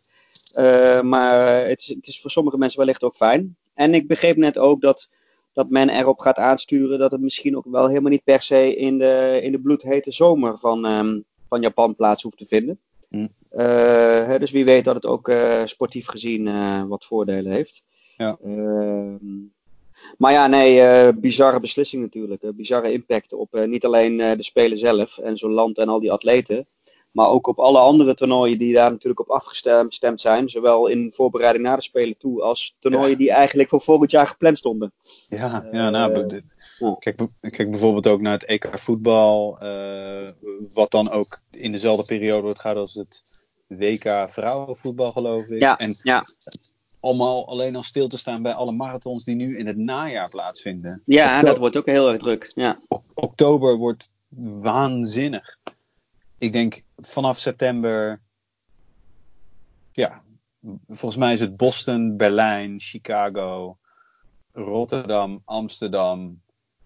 [0.53, 3.55] Uh, maar het is, het is, voor sommige mensen wellicht ook fijn.
[3.73, 5.09] En ik begreep net ook dat,
[5.53, 8.97] dat men erop gaat aansturen dat het misschien ook wel helemaal niet per se in
[8.97, 12.79] de, in de bloedhete zomer van, um, van Japan plaats hoeft te vinden.
[13.09, 13.27] Hm.
[13.51, 15.31] Uh, dus wie weet dat het ook
[15.63, 17.83] sportief gezien wat voordelen heeft.
[18.17, 18.37] Ja.
[20.17, 22.51] Maar ja, nee, bizarre beslissing natuurlijk.
[22.55, 26.67] bizarre impact op niet alleen de Spelen zelf en zo'n land en al die atleten.
[27.11, 30.49] Maar ook op alle andere toernooien die daar natuurlijk op afgestemd zijn.
[30.49, 33.15] Zowel in voorbereiding naar de Spelen toe als toernooien Ja.
[33.15, 34.93] die eigenlijk voor volgend jaar gepland stonden.
[35.29, 36.25] Ja, ja nou,
[36.79, 40.29] Eh, kijk, kijk bijvoorbeeld ook naar het EK voetbal, eh,
[40.73, 43.23] wat dan ook in dezelfde periode wordt gehouden als het
[43.67, 45.61] WK vrouwenvoetbal, geloof ik.
[45.61, 46.23] Ja, En ja.
[46.99, 51.01] Allemaal alleen al stil te staan bij alle marathons die nu in het najaar plaatsvinden.
[51.05, 52.51] ja dat wordt ook heel erg druk.
[52.55, 54.13] Ja, ok- oktober wordt
[54.61, 55.57] waanzinnig.
[56.37, 58.21] Ik denk vanaf september,
[59.91, 60.23] ja,
[60.87, 63.77] volgens mij is het Boston, Berlijn, Chicago,
[64.51, 66.41] Rotterdam, Amsterdam.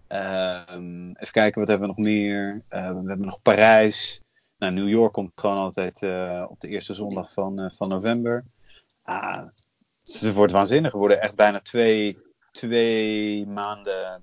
[0.06, 2.62] ehm, even kijken, wat hebben we nog meer?
[2.68, 4.20] Eh, we hebben nog Parijs.
[4.58, 8.44] Nou, New York komt gewoon altijd eh, op de eerste zondag van, eh, van november.
[9.02, 9.46] Ah,
[10.20, 10.92] het wordt waanzinnig.
[10.92, 12.18] Er worden echt bijna twee,
[12.52, 14.22] twee maanden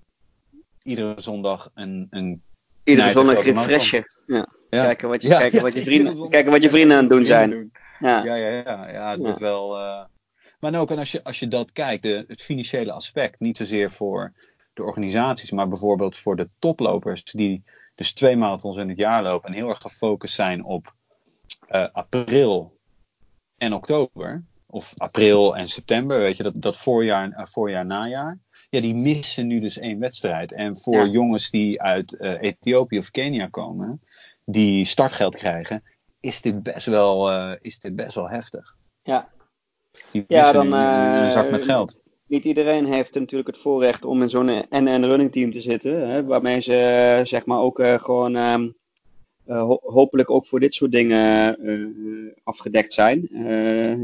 [0.84, 2.41] iedere zondag een, een
[2.84, 4.06] iedere zondag refreshen.
[4.28, 4.47] Ja.
[4.69, 4.84] Ja.
[4.84, 7.04] Kijken, wat je, Ja, kijken, ja, wat je vrienden, zondag kijken wat je vrienden aan
[7.04, 7.49] het doen zijn.
[7.49, 7.71] doen.
[7.99, 8.23] Ja.
[8.23, 9.78] Ja, ja, ja, ja het wordt wel.
[9.78, 10.06] eh,
[10.60, 13.91] Maar ook en als je, als je dat kijkt, de, het financiële aspect, niet zozeer
[13.91, 14.34] voor
[14.73, 17.63] de organisaties, maar bijvoorbeeld voor de toplopers, die
[17.95, 20.93] dus twee marathons in het jaar lopen en heel erg gefocust zijn op
[21.67, 22.78] eh, april
[23.58, 28.39] en oktober, of april en september, weet je, dat, dat voorjaar, eh, voorjaar, najaar.
[28.69, 30.51] Ja, die missen nu dus één wedstrijd.
[30.51, 31.05] En voor Ja.
[31.05, 34.01] jongens die uit eh, Ethiopië of Kenia komen,
[34.45, 35.84] die startgeld krijgen,
[36.19, 38.75] is dit best wel, eh, is dit best wel heftig.
[39.03, 39.27] Ja.
[40.12, 41.99] Die Ja, missen dan, een, zak met geld.
[42.27, 46.10] Niet iedereen heeft natuurlijk het voorrecht om in zo'n NN running team te zitten.
[46.10, 48.69] Hè, waarmee ze zeg maar ook gewoon ehm, eh,
[49.57, 53.27] ho- hopelijk ook voor dit soort dingen eh, afgedekt zijn.
[53.33, 53.43] Eh,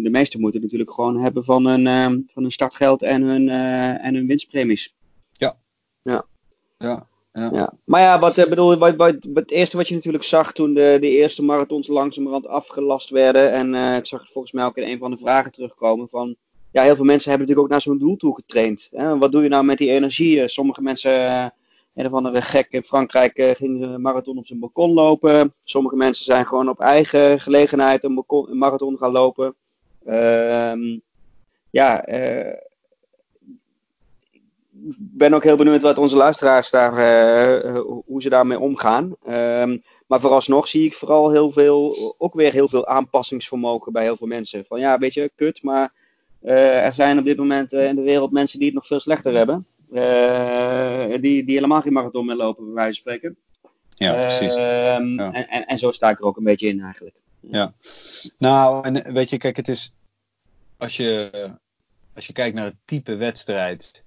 [0.03, 1.83] de meesten moeten natuurlijk gewoon hebben van hun,
[2.33, 4.95] van hun startgeld en hun, eh, en hun winstpremies.
[5.33, 5.55] Ja,
[6.77, 7.07] ja.
[7.51, 7.73] Ja.
[7.85, 10.97] Maar ja, wat, eh, bedoel, wat, wat, het eerste wat je natuurlijk zag toen de,
[11.01, 13.51] de eerste marathons langzamerhand afgelast werden.
[13.51, 16.35] En eh, ik zag het volgens mij ook in een van de vragen terugkomen van...
[16.71, 18.89] Ja, heel veel mensen hebben natuurlijk ook naar zo'n doel toe getraind.
[18.91, 19.17] Hè?
[19.17, 20.41] Wat doe je nou met die energie?
[20.41, 21.45] Eh, Sommige mensen, eh,
[21.95, 25.53] een of andere gek in Frankrijk, eh, ging een marathon op zijn balkon lopen.
[25.63, 29.55] Sommige mensen zijn gewoon op eigen gelegenheid een, marathon gaan lopen.
[30.05, 30.99] Ehm,
[31.69, 32.57] ja, eh,
[34.97, 39.15] ben ook heel benieuwd wat onze luisteraars daar, eh, hoe ze daarmee omgaan.
[39.25, 39.77] Ehm,
[40.07, 44.27] maar vooralsnog zie ik vooral heel veel, ook weer heel veel aanpassingsvermogen bij heel veel
[44.27, 44.65] mensen.
[44.65, 45.93] Van ja, weet je, kut, maar
[46.41, 49.65] er zijn op dit moment in de wereld mensen die het nog veel slechter hebben.
[49.95, 53.37] Eh, die, die helemaal geen marathon meer lopen, bij wijze van spreken.
[53.89, 54.55] ja precies.
[54.55, 55.31] Ehm, Ja.
[55.31, 57.21] en, en, en zo sta ik er ook een beetje in eigenlijk.
[58.37, 59.93] Nou, en weet je, kijk, het is.
[60.77, 61.31] Als je,
[62.15, 64.03] als je kijkt naar het type wedstrijd.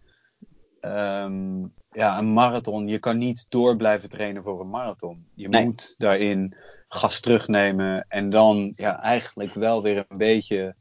[0.81, 2.89] ehm, ja, een marathon.
[2.89, 5.27] Je kan niet door blijven trainen voor een marathon.
[5.35, 5.65] Je Nee.
[5.65, 6.55] moet daarin
[6.89, 8.05] gas terugnemen.
[8.09, 10.75] En dan ja, eigenlijk wel weer een beetje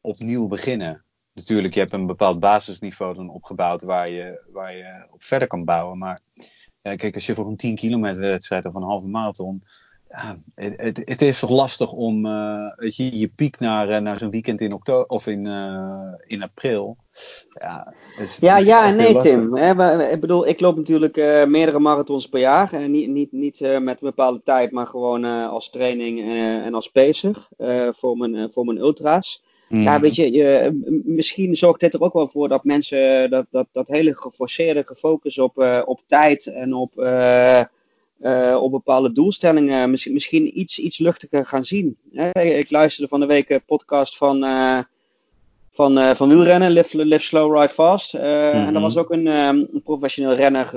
[0.00, 1.04] opnieuw beginnen.
[1.34, 5.64] Natuurlijk, je hebt een bepaald basisniveau dan opgebouwd waar je, waar je op verder kan
[5.64, 5.98] bouwen.
[5.98, 6.20] Maar
[6.82, 9.64] ja, kijk, als je voor een 10 kilometer wedstrijd of een halve marathon.
[10.12, 14.18] Ja, het, het, is toch lastig om uh, weet je, je piek naar, uh, naar
[14.18, 16.96] zo'n weekend in oktober of in, uh, in april.
[17.52, 19.56] Ja, is, ja, is ja en nee, Tim.
[19.56, 22.72] Hè, ik bedoel, ik loop natuurlijk meerdere marathons per jaar.
[22.72, 26.32] En niet, niet, niet met een bepaalde tijd, maar gewoon als training
[26.64, 27.48] en als pacer
[27.90, 29.42] voor, mijn, voor mijn ultra's.
[29.68, 29.82] Mm.
[29.82, 33.66] Ja, weet je, je, misschien zorgt dit er ook wel voor dat mensen dat, dat,
[33.72, 36.94] dat hele geforceerde gefocus op, op tijd en op
[38.22, 41.96] uh, op bepaalde doelstellingen misschien, misschien iets, iets luchtiger gaan zien.
[42.32, 44.78] ik luisterde van de week een podcast van, uh,
[45.70, 48.14] van, uh, van wielrennen, Live, Live Slow, Ride Fast.
[48.14, 48.66] Mm -hmm.
[48.66, 50.70] En daar was ook een, um, een professioneel renner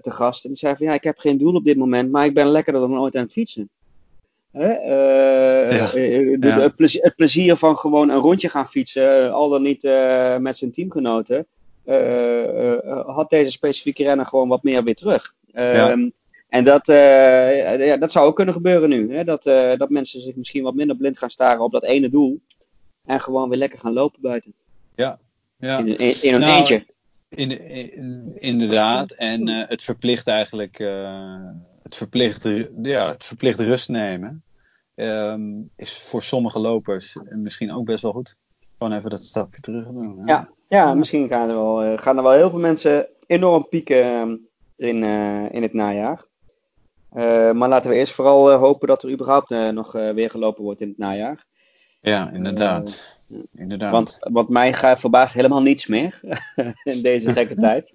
[0.00, 0.44] te gast.
[0.44, 2.46] En die zei van ja, ik heb geen doel op dit moment, maar ik ben
[2.46, 3.68] lekkerder dan ooit aan het fietsen.
[4.52, 4.68] Ja.
[5.90, 6.60] De, ja.
[6.60, 9.82] het, plezier, het, plezier, van gewoon een rondje gaan fietsen, al dan niet
[10.38, 11.46] met zijn teamgenoten,
[13.06, 15.34] had deze specifieke renner gewoon wat meer weer terug.
[15.52, 15.90] Ja.
[15.90, 16.08] Ehm,
[16.50, 19.14] en dat, uh, ja, dat zou ook kunnen gebeuren nu.
[19.16, 19.24] Hè?
[19.24, 22.40] Dat, uh, dat mensen zich misschien wat minder blind gaan staren op dat ene doel.
[23.04, 24.54] En gewoon weer lekker gaan lopen buiten.
[24.94, 25.18] Ja.
[25.56, 25.78] ja.
[25.78, 26.86] In, in, in een nou, eentje.
[27.28, 29.10] In, in, inderdaad.
[29.10, 30.78] En uh, het verplicht eigenlijk.
[31.82, 32.48] het, verplicht,
[32.82, 34.42] ja, het verplicht rust nemen.
[34.94, 38.36] Um, is voor sommige lopers misschien ook best wel goed.
[38.78, 40.22] Gewoon even dat stapje terug doen.
[40.26, 44.40] Ja, ja misschien gaan er, wel, gaan er wel heel veel mensen enorm pieken
[44.76, 45.02] in,
[45.52, 46.28] in het najaar.
[47.16, 50.62] Uh, maar laten we eerst vooral uh, hopen dat er überhaupt uh, nog weer gelopen
[50.62, 51.44] wordt in het najaar.
[52.00, 53.20] Ja, inderdaad.
[53.54, 53.92] inderdaad.
[53.92, 56.20] Want, want mij gaat verbaast helemaal niets meer
[56.92, 57.92] in deze gekke tijd.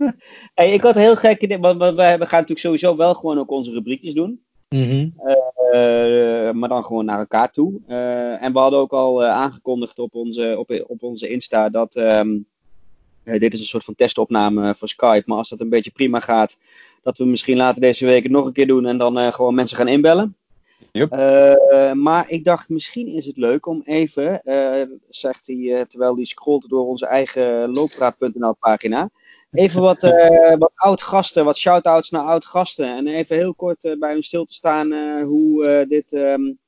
[0.54, 3.71] Hey, ik had heel gek idee, want we, gaan natuurlijk sowieso wel gewoon ook onze
[3.71, 4.43] rubriekjes doen.
[4.69, 5.13] Mm -hmm.
[6.60, 7.82] maar dan gewoon naar elkaar toe.
[8.39, 12.47] en we hadden ook al aangekondigd op onze, op, op onze Insta dat um,
[13.26, 15.24] dit is een soort van testopname voor Skype.
[15.26, 16.58] Maar als dat een beetje prima gaat,
[17.06, 19.56] dat we misschien later deze week het nog een keer doen en dan uh, gewoon
[19.56, 20.36] mensen gaan inbellen.
[20.92, 21.14] Yep.
[21.14, 26.26] Uh, maar ik dacht, misschien is het leuk om even, uh, zegt hij terwijl hij
[26.26, 29.10] scrolt door onze eigen looppraat.nl pagina,
[29.52, 30.02] even wat,
[30.58, 32.96] wat oud gasten, wat shout-outs naar oud gasten.
[32.96, 36.60] En even heel kort bij hun stil te staan hoe dit, um,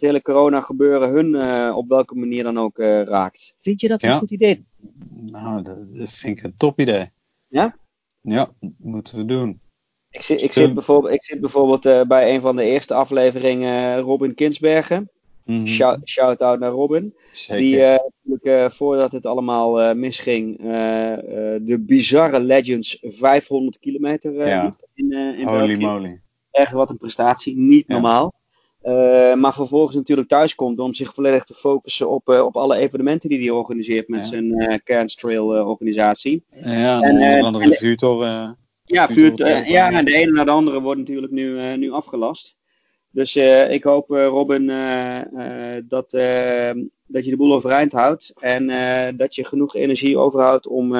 [0.00, 1.34] dit hele corona gebeuren hun
[1.74, 3.54] op welke manier dan ook raakt.
[3.58, 4.64] Vind je dat een goed idee?
[5.10, 7.10] Nou, dat vind ik een top idee.
[7.48, 7.76] Ja?
[8.20, 9.60] Ja, moeten we doen.
[10.10, 14.00] Ik zit, ik zit bijvoorbeeld, ik zit bijvoorbeeld uh, bij een van de eerste afleveringen
[14.00, 15.10] Robin Kinsbergen.
[15.44, 15.66] Mm -hmm.
[15.66, 17.14] Shout, shout, out naar Robin.
[17.32, 17.62] Zeker.
[17.62, 20.56] Die natuurlijk, uh, voordat het allemaal misging,
[21.62, 24.74] de bizarre Legends 500 kilometer ja.
[24.94, 25.86] in, in Holy België.
[25.86, 26.20] moly.
[26.50, 27.92] Echt wat een prestatie, niet ja.
[27.92, 28.34] normaal.
[29.34, 33.38] Maar vervolgens natuurlijk thuis komt om zich volledig te focussen op, op alle evenementen die
[33.38, 34.28] hij organiseert met ja.
[34.28, 36.44] zijn uh, Cairns Trail organisatie.
[36.48, 38.58] Ja, en, andere de vuurtoren.
[38.84, 39.08] Ja,
[39.90, 42.56] ja, de ene naar de andere wordt natuurlijk nu, nu afgelast.
[43.10, 43.36] Dus
[43.68, 44.66] ik hoop, Robin,
[45.88, 46.10] dat,
[47.06, 48.32] dat je de boel overeind houdt.
[48.40, 48.66] En
[49.16, 50.94] dat je genoeg energie overhoudt om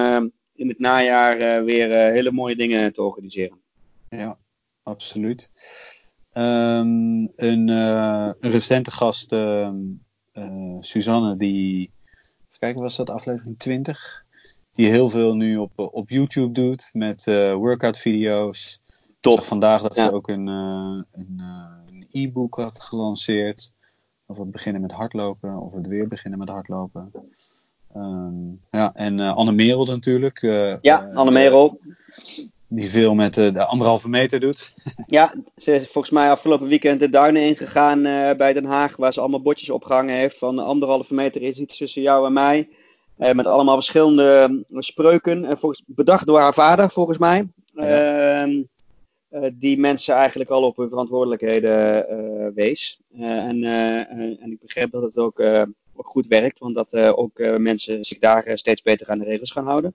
[0.54, 3.60] in het najaar weer hele mooie dingen te organiseren.
[4.08, 4.38] Ja,
[4.82, 5.50] absoluut.
[6.36, 9.76] Um, een, een, recente gast, ehm,
[10.80, 11.80] Suzanne, die.
[11.80, 14.24] Even kijken, was dat aflevering 20?
[14.74, 18.82] die heel veel nu op, op YouTube doet met uh, workout video's.
[19.20, 19.40] Top.
[19.40, 20.04] vandaag dat ja.
[20.04, 23.72] ze ook een, een, een e-book had gelanceerd.
[24.26, 27.12] Of het beginnen met hardlopen, of het weer beginnen met hardlopen.
[27.96, 30.40] Um, ja, en Anne Merel natuurlijk.
[30.82, 31.80] ja, Anne Merel.
[32.68, 34.74] Die veel met de anderhalve meter doet.
[35.06, 38.02] ja, ze is volgens mij afgelopen weekend de duinen ingegaan
[38.36, 38.96] bij Den Haag.
[38.96, 42.68] Waar ze allemaal bordjes opgehangen heeft van anderhalve meter is iets tussen jou en mij.
[43.18, 45.58] Uh, met allemaal verschillende spreuken.
[45.58, 47.48] Volgens, bedacht door haar vader, volgens mij.
[47.64, 48.42] Ja.
[48.42, 48.62] Ehm,
[49.54, 53.00] die mensen eigenlijk al op hun verantwoordelijkheden wees.
[53.16, 55.40] En, en, ik begreep dat het ook,
[55.94, 59.66] ook goed werkt, want dat ook mensen zich daar steeds beter aan de regels gaan
[59.66, 59.94] houden.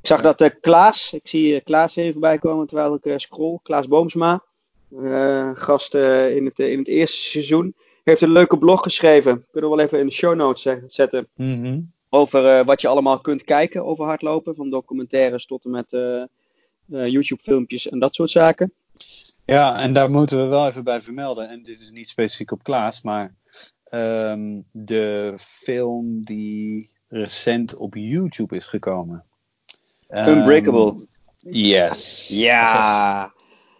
[0.00, 3.58] Ik zag dat Klaas, ik zie Klaas even voorbij komen terwijl ik scroll.
[3.62, 4.42] Klaas Boomsma,
[5.54, 9.44] gast in, het, in het eerste seizoen heeft een leuke blog geschreven.
[9.50, 11.28] Kunnen we wel even in de show notes zetten.
[11.34, 11.92] Mm -hmm.
[12.08, 14.54] Over wat je allemaal kunt kijken over hardlopen.
[14.54, 16.24] Van documentaires tot en met uh,
[16.88, 18.72] uh, YouTube filmpjes en dat soort zaken.
[19.44, 21.48] Ja, en daar moeten we wel even bij vermelden.
[21.48, 23.34] En dit is niet specifiek op Klaas, maar
[23.90, 29.24] um, de film die recent op YouTube is gekomen.
[30.08, 30.86] Unbreakable.
[30.86, 31.06] Um,
[31.52, 32.28] yes.
[32.28, 33.34] Ja.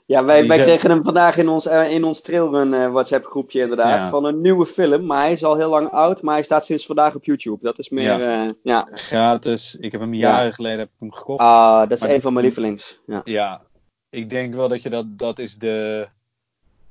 [0.06, 3.60] Ja, wij, wij kregen hem vandaag in ons, uh, in ons Trailrun uh, WhatsApp groepje
[3.60, 4.02] inderdaad.
[4.02, 4.08] Ja.
[4.10, 5.06] Van een nieuwe film.
[5.06, 6.22] Maar hij is al heel lang oud.
[6.22, 7.58] Maar hij staat sinds vandaag op YouTube.
[7.60, 8.44] Dat is meer, ja.
[8.44, 8.88] Uh, ja.
[8.90, 9.76] Gratis.
[9.76, 11.40] Ik heb hem jaren geleden heb ik hem gekocht.
[11.40, 13.00] Ah, dat is maar, een van mijn lievelings.
[13.06, 13.20] Ja.
[13.24, 13.62] ja.
[14.10, 16.08] Ik denk wel dat je dat, dat is de,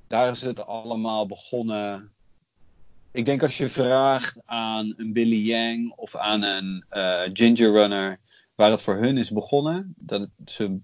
[0.07, 2.11] daar is het allemaal begonnen.
[3.11, 8.19] Ik denk als je vraagt aan een Billy Yang of aan een eh, Ginger Runner
[8.55, 10.77] waar het voor hun is begonnen, dat ze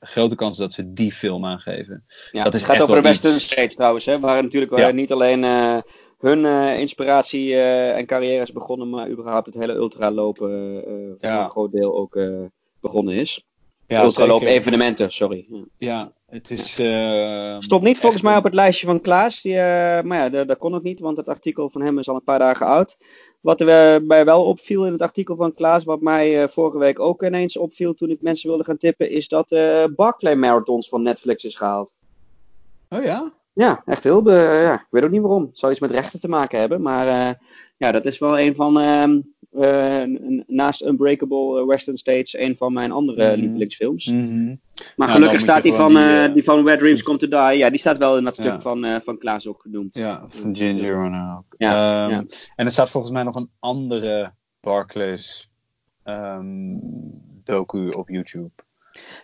[0.00, 2.04] grote kans dat ze die film aangeven.
[2.30, 3.44] Ja, dat is het gaat over de Western iets.
[3.44, 4.88] States trouwens, hè, waar natuurlijk Ja.
[4.88, 5.78] eh, niet alleen eh,
[6.18, 10.80] hun eh, inspiratie en carrière is begonnen, maar überhaupt het hele ultralopen
[11.20, 11.42] voor Ja.
[11.42, 12.18] een groot deel ook
[12.80, 13.44] begonnen is.
[13.86, 15.46] Ja, ultralopen evenementen, sorry.
[15.78, 16.12] Ja.
[16.32, 16.72] Het is.
[17.64, 20.58] Stond niet volgens mij op het lijstje van Klaas, die, eh, maar ja, dat, dat
[20.58, 22.96] kon ook niet, want het artikel van hem is al een paar dagen oud.
[23.40, 27.00] Wat er eh, mij wel opviel in het artikel van Klaas, wat mij vorige week
[27.00, 29.48] ook ineens opviel toen ik mensen wilde gaan tippen, is dat
[29.96, 31.96] Barclay Marathons van Netflix is gehaald.
[32.88, 33.32] Oh ja?
[33.54, 34.22] Ja, echt heel.
[34.22, 35.42] be- ja, ik weet ook niet waarom.
[35.46, 36.82] Het zou iets met rechten te maken hebben.
[36.82, 37.34] Maar eh,
[37.76, 38.78] ja, dat is wel een van.
[38.80, 39.20] ehm,
[39.52, 40.02] eh,
[40.46, 43.40] naast Unbreakable eh, Western States, een van mijn andere Mhm.
[43.40, 44.06] lievelingsfilms.
[44.06, 44.54] Mhm.
[44.96, 47.58] Maar gelukkig staat die van, die, eh, eh, die van Where Dreams Come to Die.
[47.58, 48.42] Ja, die staat wel in dat Ja.
[48.42, 49.94] stuk van, eh, van Klaas ook genoemd.
[49.96, 51.54] Ja, van Ginger Runner ook.
[51.58, 52.24] Ja, Ehm, ja.
[52.56, 55.50] En er staat volgens mij nog een andere Barclays
[56.02, 56.76] ehm,
[57.44, 58.50] docu op YouTube.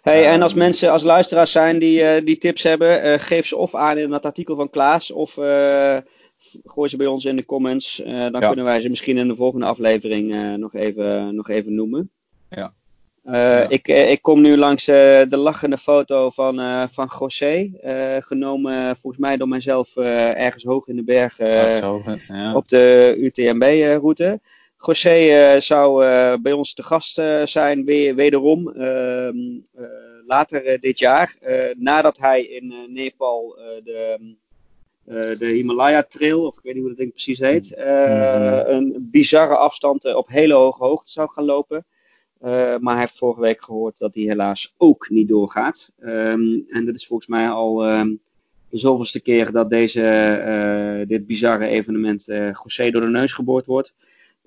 [0.02, 0.42] Hey, en Ehm.
[0.42, 3.98] als mensen, als luisteraars zijn die, eh, die tips hebben, eh, geef ze of aan
[3.98, 5.96] in dat artikel van Klaas, of eh,
[6.64, 7.96] gooi ze bij ons in de comments.
[8.06, 8.46] Dan Ja.
[8.46, 12.10] kunnen wij ze misschien in de volgende aflevering nog, even, nog even noemen.
[12.50, 12.72] Ja.
[13.24, 13.68] Ja.
[13.68, 17.70] ik, ik kom nu langs de lachende foto van, van José,
[18.20, 22.54] genomen volgens mij door mijzelf ergens hoog in de berg ja.
[22.54, 24.40] op de UTMB-route.
[24.86, 29.36] José eh, zou eh, bij ons te gast eh, zijn, weer, wederom, ehm,
[29.74, 29.84] eh,
[30.26, 31.36] later dit jaar.
[31.76, 34.18] nadat hij in Nepal de,
[35.38, 38.62] de Himalaya Trail, of ik weet niet hoe dat ding precies heet, Mhm.
[38.66, 41.86] een bizarre afstand op hele hoge hoogte zou gaan lopen.
[42.80, 45.92] Maar hij heeft vorige week gehoord dat hij helaas ook niet doorgaat.
[45.98, 48.14] Ehm, en dat is volgens mij al ehm,
[48.70, 53.94] de zoveelste keer dat deze, dit bizarre evenement eh José door de neus geboord wordt.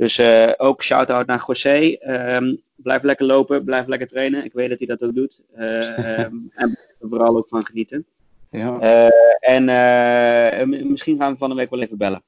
[0.02, 1.96] Dus eh, ook shout-out naar José.
[2.00, 4.44] Ehm, blijf lekker lopen, blijf lekker trainen.
[4.44, 5.44] Ik weet dat hij dat ook doet.
[5.54, 8.06] Eh, ehm, en vooral ook van genieten.
[8.50, 8.80] ja.
[8.80, 12.24] Eh, en eh, misschien gaan we van de week wel even bellen.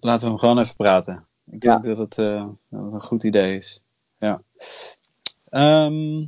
[0.00, 1.24] Laten we hem gewoon even praten.
[1.50, 1.78] Ik Ja.
[1.78, 2.14] denk dat het,
[2.70, 3.82] dat het een goed idee is.
[4.18, 4.42] Ja.
[5.50, 6.24] Ehm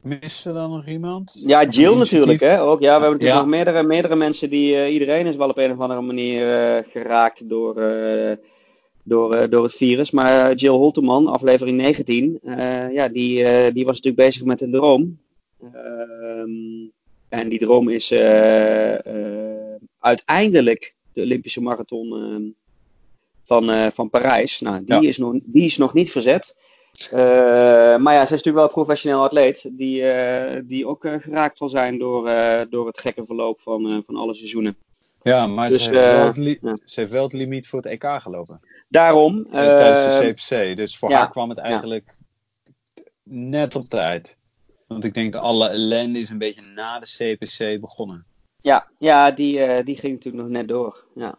[0.00, 1.42] missen we dan nog iemand?
[1.46, 2.40] Ja, Jill natuurlijk.
[2.40, 2.62] Hè?
[2.62, 3.38] Ook, ja, we hebben natuurlijk Ja.
[3.40, 4.88] nog meerdere, meerdere mensen die.
[4.90, 7.74] iedereen is wel op een of andere manier geraakt door,
[9.04, 10.10] door, eh, door het virus.
[10.10, 14.70] Maar eh, Jill Holteman, aflevering 19, eh, ja, die, die was natuurlijk bezig met een
[14.70, 15.18] droom.
[15.60, 16.88] Ehm,
[17.28, 18.12] en die droom is
[19.98, 22.42] uiteindelijk de Olympische marathon ehm,
[23.44, 24.60] van, van Parijs.
[24.60, 25.08] Nou, die, Ja.
[25.08, 26.56] is nog, die is nog niet verzet.
[27.10, 29.70] Maar ja, zij is natuurlijk wel een professioneel atleet.
[29.72, 30.04] Die,
[30.64, 32.30] die ook geraakt zal zijn door,
[32.70, 34.76] door het gekke verloop van, van alle seizoenen.
[35.24, 36.76] Ja, maar Dus, ze, heeft wel eh, het li- ja.
[36.84, 38.60] ze heeft wel het limiet voor het EK gelopen.
[38.88, 39.46] Daarom.
[39.52, 40.76] eh, tijdens eh, de CPC.
[40.76, 42.16] Dus voor ja, haar kwam het eigenlijk
[43.22, 44.36] net op tijd.
[44.86, 47.06] Want ik denk dat alle ellende is een beetje na de
[47.36, 48.26] CPC begonnen.
[48.60, 51.04] Ja, ja die, eh, die ging natuurlijk nog net door.
[51.14, 51.34] Ja,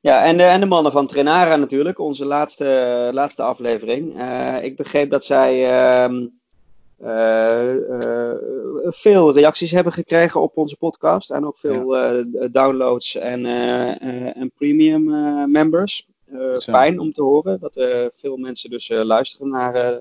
[0.00, 4.18] ja en, de, en de mannen van Trenara natuurlijk, onze laatste, laatste aflevering.
[4.18, 6.26] Eh, ik begreep dat zij ehm, eh, eh,
[8.84, 11.30] veel reacties hebben gekregen op onze podcast.
[11.30, 16.08] En ook veel eh, downloads en, eh, eh, en premium eh, members.
[16.24, 19.96] Eh, fijn om te horen dat eh, veel mensen dus eh, luisteren naar, eh,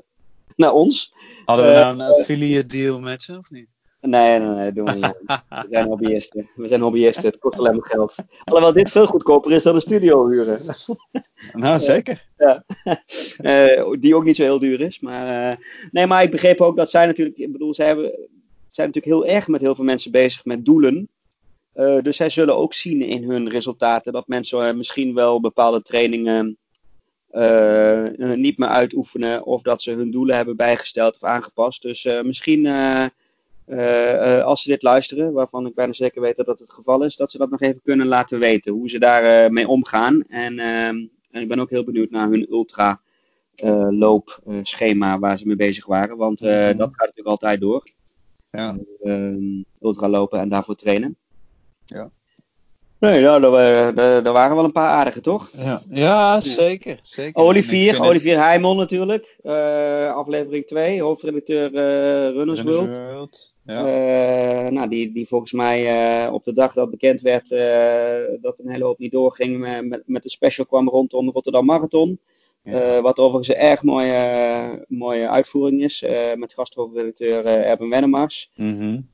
[0.55, 1.13] naar ons.
[1.45, 3.67] Hadden we Eh, nou een affiliate deal met ze of niet?
[4.01, 5.17] Nee, nee, nee, doen we niet.
[5.49, 6.49] We zijn hobbyisten.
[6.55, 7.25] We zijn hobbyisten.
[7.25, 8.15] Het kost alleen maar geld.
[8.43, 10.59] Alhoewel dit veel goedkoper is dan een studio huren.
[11.53, 12.25] Nou, zeker.
[12.37, 12.63] Ja.
[13.37, 14.99] Eh, die ook niet zo heel duur is.
[14.99, 15.57] Maar, eh,
[15.91, 17.37] nee, maar ik begreep ook dat zij natuurlijk.
[17.37, 18.11] Ik bedoel, zij hebben,
[18.67, 21.09] zijn natuurlijk heel erg met heel veel mensen bezig met doelen.
[21.73, 26.57] Eh, dus zij zullen ook zien in hun resultaten dat mensen misschien wel bepaalde trainingen
[28.35, 29.45] niet meer uitoefenen.
[29.45, 31.81] Of dat ze hun doelen hebben bijgesteld of aangepast.
[31.81, 32.67] Dus misschien.
[33.69, 36.71] Eh, eh, eh, als ze dit luisteren, waarvan ik bijna zeker weet dat dat het
[36.71, 38.73] geval is, dat ze dat nog even kunnen laten weten.
[38.73, 40.21] Hoe ze daarmee mee omgaan.
[40.23, 40.95] En, ehm,
[41.31, 43.01] en ik ben ook heel benieuwd naar hun ultra
[43.55, 46.17] eh, loopschema waar ze mee bezig waren.
[46.17, 46.77] Want eh, Mhm.
[46.77, 47.83] dat gaat natuurlijk altijd door.
[48.51, 48.77] Ja.
[49.03, 51.15] Ehm, ultra lopen en daarvoor trainen.
[51.85, 52.11] Ja.
[52.99, 55.49] Nee, nou, er, er, er waren wel een paar aardige, toch?
[55.57, 56.99] Ja, ja zeker.
[57.01, 57.29] zeker.
[57.29, 59.37] Ik Olivier, Olivier Heijmon natuurlijk.
[59.43, 62.97] eh, aflevering 2, hoofdredacteur eh, Runners World.
[62.97, 63.55] World.
[63.65, 63.85] Ja.
[63.85, 67.49] Eh, nou, die, die volgens mij op de dag dat bekend werd
[68.41, 72.19] dat een hele hoop niet doorging met, met, de special kwam rondom de Rotterdam Marathon.
[72.63, 73.01] Ja.
[73.01, 78.51] Wat overigens een erg mooie, mooie uitvoering is, met gasthoofdredacteur Erben Wennemars.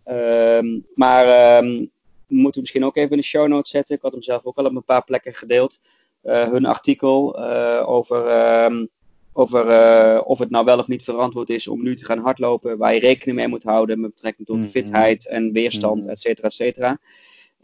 [0.03, 1.85] Ehm, maar ehm,
[2.27, 3.95] moeten we misschien ook even in de show notes zetten.
[3.95, 5.79] Ik had hem zelf ook al op een paar plekken gedeeld.
[6.25, 7.39] hun artikel
[7.85, 8.85] over, ehm,
[9.33, 12.77] over of het nou wel of niet verantwoord is om nu te gaan hardlopen.
[12.77, 14.67] Waar je rekening mee moet houden met betrekking tot Mhm.
[14.67, 16.09] fitheid en weerstand, Mhm.
[16.09, 16.97] et cetera, et cetera.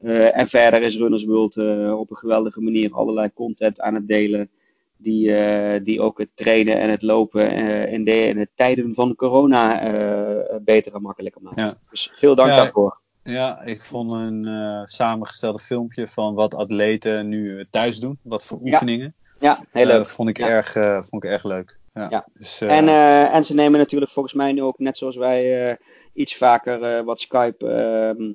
[0.02, 4.08] Eh, en verder is Runners World eh, op een geweldige manier allerlei content aan het
[4.08, 4.50] delen.
[4.98, 8.94] Die, eh, die ook het trainen en het lopen eh, in, de, in de tijden
[8.94, 11.64] van corona eh, beter en makkelijker maken.
[11.64, 11.78] Ja.
[11.90, 13.01] Dus veel dank Ja, daarvoor.
[13.24, 18.20] Ja, ik vond een eh, samengestelde filmpje van wat atleten nu thuis doen.
[18.22, 19.14] Wat voor Ja, oefeningen.
[19.40, 20.08] Ja, heel Eh, leuk.
[20.08, 20.50] vond, ik Ja.
[20.50, 21.78] erg, eh, vond ik erg leuk.
[21.94, 22.08] Ja.
[22.10, 22.26] Ja.
[22.34, 22.88] Dus, En,
[23.32, 25.78] en ze nemen natuurlijk volgens mij nu ook, net zoals wij,
[26.14, 28.32] iets vaker wat Skype ehm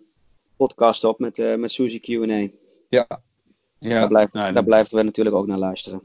[0.56, 2.48] podcast op met, eh met Suzy Q&A.
[2.88, 3.06] ja.
[3.78, 6.02] Ja, daar, blijven, nou, daar blijven we natuurlijk ook naar luisteren.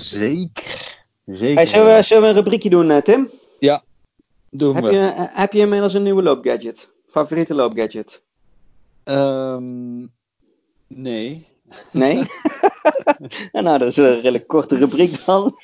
[0.00, 0.96] zeker.
[1.26, 1.54] Zeker.
[1.56, 3.28] Hey, zullen, we, zullen we een rubriekje doen, Tim?
[3.58, 3.82] Ja,
[4.50, 4.92] doen Heb we.
[4.92, 6.90] je, heb je inmiddels een nieuwe loopgadget?
[7.18, 8.24] Favoriete loopgadget?
[9.04, 10.06] Ehm,
[10.86, 11.46] nee.
[11.92, 12.22] Nee?
[13.52, 15.54] nou, dat is een redelijk korte rubriek dan.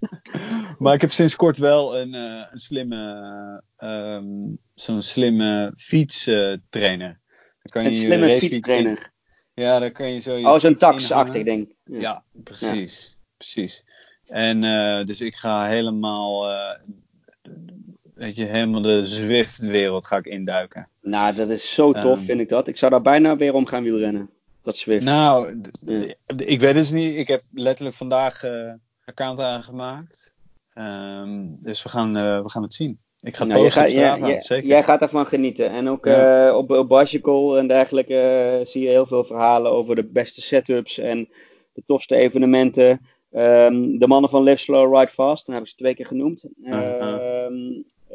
[0.78, 4.26] maar ik heb sinds kort wel een, eh, een slimme, ehm,
[4.74, 7.20] zo'n slimme fietstrainer.
[7.62, 9.12] Een slimme fietstrainer.
[9.54, 11.74] in- Ja, dan kan je zo je Oh, zo'n tax-achtig ding.
[11.84, 13.18] Ja, precies.
[13.36, 13.84] Precies.
[14.26, 16.80] En eh, dus ik ga helemaal, eh,
[18.14, 20.88] weet je, helemaal de Zwift-wereld ga ik induiken.
[21.00, 22.24] Nou, dat is zo tof, Ehm.
[22.24, 22.68] vind ik dat.
[22.68, 24.30] Ik zou daar bijna weer om gaan wielrennen.
[24.62, 25.04] Dat Swift.
[25.04, 26.14] Nou, Ja.
[26.36, 27.16] ik weet het dus niet.
[27.16, 28.72] Ik heb letterlijk vandaag eh
[29.04, 30.34] account aangemaakt.
[30.74, 32.98] Ehm, dus we gaan, eh, we gaan het zien.
[33.20, 34.68] Ik ga het Nou, posten jij, Strava, jij- zeker.
[34.68, 35.70] jij gaat daarvan genieten.
[35.70, 36.48] En ook Ja.
[36.48, 40.98] eh, op, op Bicycle en dergelijke zie je heel veel verhalen over de beste setups
[40.98, 41.28] en
[41.72, 43.00] de tofste evenementen.
[43.30, 46.44] Ehm, de mannen van Live Slow Ride Fast, dan heb ik ze twee keer genoemd.
[46.64, 47.46] Ehm, eh,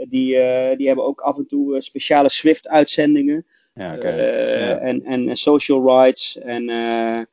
[0.09, 3.45] die hebben ook af en toe eh, speciale Swift-uitzendingen.
[3.73, 4.59] Ja, Eh.
[4.69, 4.77] Ja.
[4.77, 6.37] en, en, social rides.
[6.43, 7.25] En eh, eh,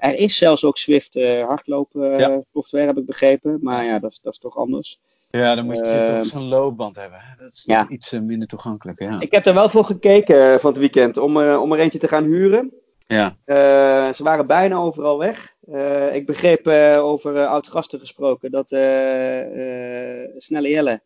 [0.00, 2.42] er is zelfs ook Swift eh hardlopen Ja.
[2.52, 3.58] software, heb ik begrepen.
[3.60, 4.98] Maar ja, dat, is- dat is toch anders.
[5.30, 7.18] ja, dan moet je toch zo'n loopband hebben.
[7.38, 7.86] Dat is ja.
[7.88, 9.00] iets eh, minder toegankelijk.
[9.00, 9.20] Ja.
[9.20, 11.98] Ik heb er wel voor gekeken eh, van het weekend om, eh, om er eentje
[11.98, 12.72] te gaan huren.
[13.06, 13.36] ja.
[13.44, 15.54] Eh, ze waren bijna overal weg.
[15.72, 21.00] Eh, ik begreep eh, over eh, oud-gasten gesproken dat eh, eh, Snelle Jelle,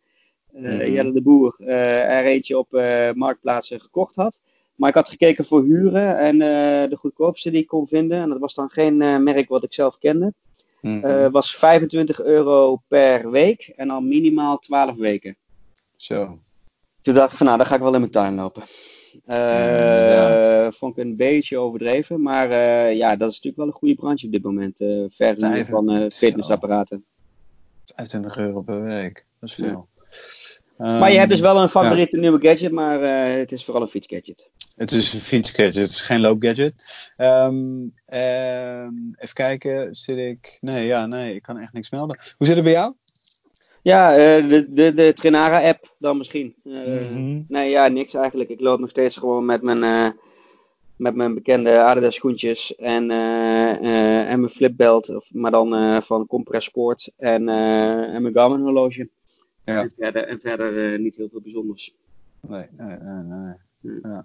[0.54, 0.90] eh, Mhm.
[0.92, 4.42] Jelle de Boer, eh, er eentje op eh, marktplaatsen gekocht had.
[4.74, 6.38] Maar ik had gekeken voor huren en
[6.90, 9.98] de goedkoopste die ik kon vinden, en dat was dan geen merk wat ik zelf
[9.98, 10.32] kende,
[10.80, 11.30] Mhm.
[11.30, 15.36] was 25 euro per week en dan minimaal 12 weken.
[15.96, 16.38] Zo.
[17.00, 18.62] Toen dacht ik van nou, dan ga ik wel in mijn tuin lopen.
[19.26, 20.76] Inderdaad.
[20.76, 22.48] vond ik een beetje overdreven, maar
[22.94, 24.76] ja, dat is natuurlijk wel een goede branche op dit moment.
[24.76, 27.04] verhuren Vijf- van fitnessapparaten.
[27.84, 29.26] 25 euro per week.
[29.40, 29.84] Dat is Ja.
[30.78, 33.82] Maar je hebt dus Ehm, wel een favoriete nieuwe gadget, maar eh, het is vooral
[33.82, 34.50] een fietsgadget.
[34.76, 36.74] Het is een fietsgadget, het is geen loopgadget.
[37.16, 37.56] Ehm,
[38.06, 40.58] ehm, even kijken, zit ik...
[40.60, 42.18] Nee, ja, nee, ik kan echt niks melden.
[42.36, 42.92] Hoe zit het bij jou?
[43.82, 46.54] Ja, eh, de, de, de Trinara-app dan misschien.
[46.64, 47.40] Eh, Mhm.
[47.48, 48.50] Nee, ja, niks eigenlijk.
[48.50, 50.14] Ik loop nog steeds gewoon met mijn,
[50.96, 57.10] met mijn bekende Adidas schoentjes en, en mijn flipbelt, of, maar dan van Compress Sport
[57.16, 59.08] en, en mijn Garmin horloge.
[59.68, 59.82] Ja.
[59.82, 61.94] En verder, en verder eh, niet heel veel bijzonders.
[62.40, 63.54] Nee, nee, nee.
[63.80, 64.22] nee.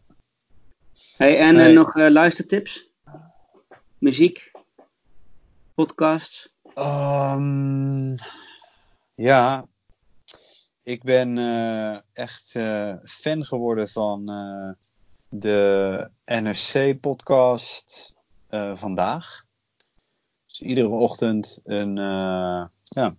[1.18, 1.74] Hey, en eh, Nee.
[1.74, 2.90] nog eh, luistertips?
[3.98, 4.52] Muziek?
[5.74, 6.54] Podcasts?
[6.74, 8.16] Ehm,
[9.16, 9.68] ja,
[10.84, 11.38] ik ben
[12.14, 12.52] echt
[13.04, 14.26] fan geworden van
[15.30, 18.14] de NRC-podcast
[18.74, 19.46] vandaag.
[20.46, 21.96] Dus iedere ochtend een
[22.84, 23.16] ja,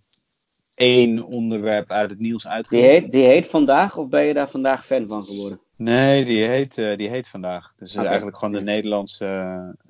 [0.75, 2.91] één onderwerp uit het nieuws Die uitgevoerd.
[2.91, 5.61] heet, die heet vandaag, of ben je daar vandaag fan van geworden?
[5.77, 7.73] Nee, die heet, eh, die heet vandaag.
[7.77, 8.07] Dus Oké.
[8.07, 9.27] eigenlijk gewoon de Nederlandse,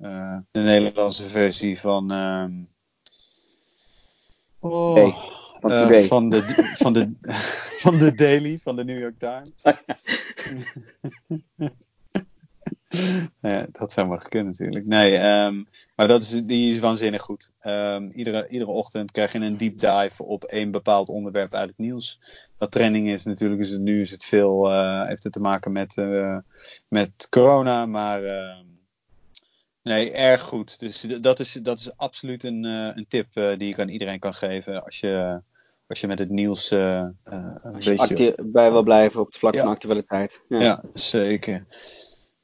[0.01, 2.11] eh, de Nederlandse versie van.
[2.11, 2.51] ehm,
[4.59, 5.13] oh, Hey,
[5.59, 6.03] van eh, Today.
[6.03, 7.11] van, de, van, de,
[7.83, 9.51] van de Daily van de New York Times.
[13.41, 14.85] ja, dat zou maar gekund natuurlijk.
[14.85, 15.63] Nee, ehm,
[15.95, 17.51] maar dat is, die is waanzinnig goed.
[17.59, 21.77] Ehm, iedere, iedere ochtend krijg je een deep dive op één bepaald onderwerp uit het
[21.77, 22.19] nieuws.
[22.57, 25.71] Wat trending is, natuurlijk is het nu is het veel, eh, heeft het te maken
[25.71, 26.37] met, eh,
[26.87, 28.65] met corona, maar ehm,
[29.83, 30.79] nee, erg goed.
[30.79, 34.33] Dus dat is, dat is absoluut een, eh, een tip die ik aan iedereen kan
[34.33, 35.41] geven als je,
[35.87, 38.35] als je met het nieuws eh, een Als je beetje...
[38.45, 39.61] bij wil blijven op het vlak Ja.
[39.61, 40.41] van actualiteit.
[40.47, 40.59] Ja.
[40.59, 41.65] Ja, zeker.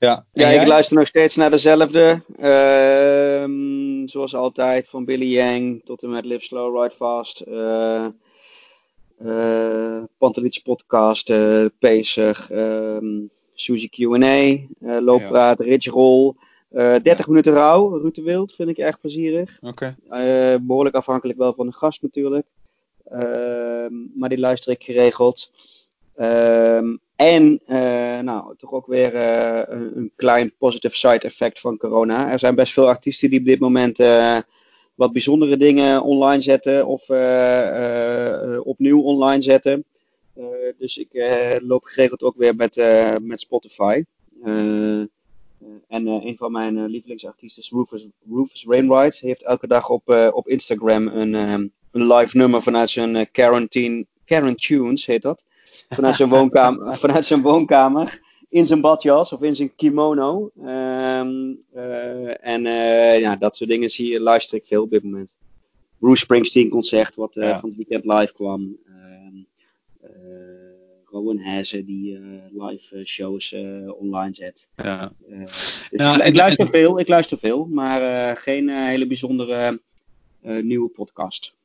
[0.02, 2.22] Ja, Ja, ik luister nog steeds naar dezelfde.
[2.38, 7.40] Ehm, zoals altijd, van Billy Yang tot en met Live Slow, Ride Fast.
[7.42, 8.08] eh
[10.18, 13.06] Pantelic podcast, eh Pacer, ehm
[13.56, 14.58] Suzy Q&A,
[15.00, 16.34] looppraat, Rich Roll.
[16.70, 19.58] 30 minuten rouw, Ruud de Wild, vind ik erg plezierig.
[19.62, 19.96] Oké.
[20.62, 22.48] behoorlijk afhankelijk wel van de gast natuurlijk.
[23.10, 25.52] Ehm, maar die luister ik geregeld.
[27.22, 27.62] En
[28.26, 32.32] nou, toch ook weer een, een, klein positive side effect van corona.
[32.32, 33.98] Er zijn best veel artiesten die op dit moment
[34.96, 37.10] wat bijzondere dingen online zetten of
[38.64, 39.86] opnieuw online zetten.
[40.78, 41.10] dus ik
[41.62, 42.76] loop geregeld ook weer met,
[43.22, 44.04] met Spotify.
[45.88, 51.34] en een van mijn lievelingsartiesten, Rufus, Rufus Rainwright, heeft elke dag op, op Instagram een,
[51.92, 54.06] een live nummer vanuit zijn quarantine,
[54.56, 55.46] Tunes heet dat.
[55.96, 60.52] Vanuit zijn woonkamer, vanuit zijn woonkamer in zijn badjas of in zijn kimono.
[60.58, 65.04] Um, uh, en uh, ja, dat soort dingen zie je, luister ik veel op dit
[65.04, 65.38] moment.
[65.98, 67.60] Bruce Springsteen concert, wat uh, ja.
[67.60, 68.78] van het weekend live kwam.
[71.06, 72.20] Rowan Hazen die
[72.52, 73.56] live shows
[74.00, 74.70] online zet.
[74.76, 75.12] Ja.
[75.28, 79.82] Dus nou, ik, luister veel, ik luister veel, maar geen hele bijzondere
[80.42, 81.56] nieuwe podcast.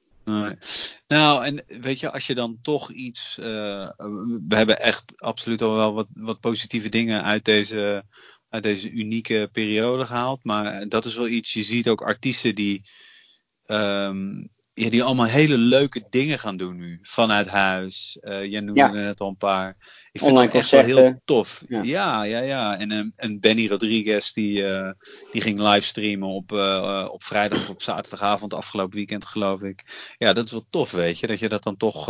[1.08, 3.38] Nou, en weet je, als je dan toch iets.
[3.38, 3.90] Uh,
[4.48, 8.04] we hebben echt absoluut al wel wat, wat positieve dingen uit deze,
[8.48, 10.44] uit deze unieke periode gehaald.
[10.44, 11.52] Maar dat is wel iets.
[11.52, 12.82] Je ziet ook artiesten die.
[13.66, 16.98] Um, ja, die allemaal hele leuke dingen gaan doen nu.
[17.02, 18.18] Vanuit huis.
[18.20, 18.86] Uh, jij noemde ja.
[18.86, 19.76] er net al een paar.
[20.12, 21.64] Ik vind Online het echt wel heel tof.
[21.68, 22.40] Ja, ja, ja.
[22.40, 22.78] ja.
[22.78, 24.90] En, um, en Benny Rodriguez die, uh,
[25.32, 30.12] die ging livestreamen op, uh, op vrijdag of op zaterdagavond afgelopen weekend geloof ik.
[30.18, 31.26] Ja, dat is wel tof weet je.
[31.26, 32.04] Dat je dat dan toch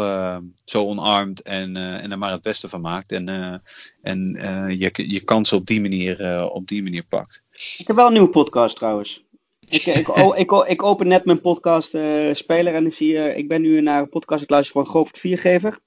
[0.65, 3.13] zo omarmt en, en er maar het beste van maakt.
[3.13, 3.29] En,
[4.03, 4.37] en
[4.79, 7.45] je, je kansen op die, manier, op die manier pakt.
[7.79, 9.25] Ik heb wel een nieuwe podcast trouwens.
[9.69, 13.49] Ik, ik, ik, ik, open net mijn podcast uh, speler en ik zie, uh, ik
[13.49, 15.79] ben nu naar een podcast ik luister van Govert Viergever.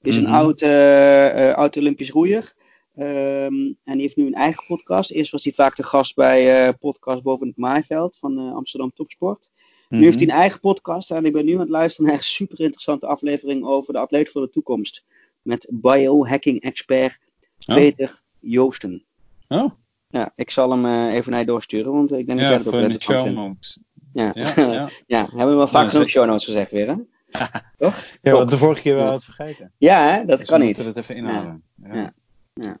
[0.00, 0.36] Die is een mm -hmm.
[0.36, 2.54] oud, uh, oud Olympisch roeier.
[2.96, 5.10] Um, en die heeft nu een eigen podcast.
[5.10, 9.50] Eerst was hij vaak de gast bij podcast Boven het Maaiveld van Amsterdam Topsport.
[9.52, 9.58] Mm
[9.88, 9.98] -hmm.
[9.98, 12.24] Nu heeft hij een eigen podcast en ik ben nu aan het luisteren naar een
[12.24, 15.04] super interessante aflevering over de atleet van de toekomst.
[15.42, 17.18] Met biohacking expert
[17.66, 19.04] Peter Joosten.
[19.48, 19.70] Oh.
[20.08, 22.66] Ja, ik zal hem uh, even naar je doorsturen, want ik denk dat jij het
[22.66, 23.78] ook leuk show notes.
[24.12, 24.30] Ja.
[24.34, 24.88] Ja, ja.
[25.06, 26.94] ja, hebben we wel vaak zo'n show notes gezegd weer, hè?
[27.78, 28.04] Toch?
[28.22, 29.72] Ja, want de vorige keer wel het vergeten.
[29.78, 30.24] Ja, hè?
[30.24, 30.76] dat dus kan we niet.
[30.76, 31.62] moeten het even inhalen.
[31.74, 32.12] Ja.
[32.52, 32.78] Ja.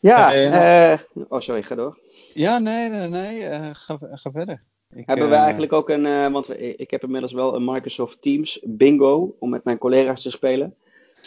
[0.00, 0.92] ja.
[0.92, 0.98] uh,
[1.28, 1.98] oh, sorry, ga door.
[2.34, 3.42] Ja, nee, nee, nee.
[3.42, 4.62] Uh, ga, ga verder.
[4.94, 8.22] Ik, Hebben we eigenlijk ook een, uh, want we, ik heb inmiddels wel een Microsoft
[8.22, 10.76] Teams bingo om met mijn collega's te spelen.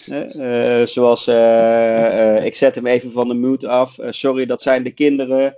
[0.09, 3.97] Uh, zoals, uh, uh, ik zet hem even van de mute af.
[4.09, 5.55] sorry, dat zijn de kinderen.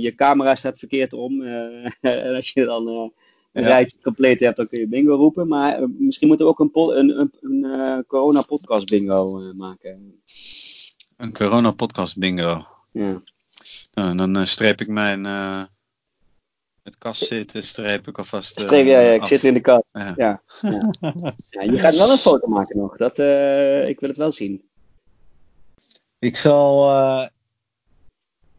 [0.00, 1.42] je camera staat verkeerd om.
[2.00, 2.86] en als je dan
[3.52, 3.68] een ja.
[3.68, 5.48] rijtje compleet hebt, dan kun je bingo roepen.
[5.48, 10.22] Maar misschien moeten we ook een, een, een, een corona-podcast bingo maken.
[11.16, 12.66] Een corona-podcast bingo.
[12.92, 13.22] Ja.
[13.94, 15.26] Nou, dan streep ik mijn
[16.82, 18.60] met kast zitten, streep ik alvast.
[18.60, 19.28] Streep, ja, ja, ik af.
[19.28, 19.84] zit in de kast.
[19.92, 20.14] Ja.
[20.16, 20.92] Ja, ja.
[21.50, 21.62] ja.
[21.62, 22.96] je gaat wel een foto maken nog.
[22.96, 24.68] Dat, uh, ik wil het wel zien.
[26.18, 27.26] Ik zal uh,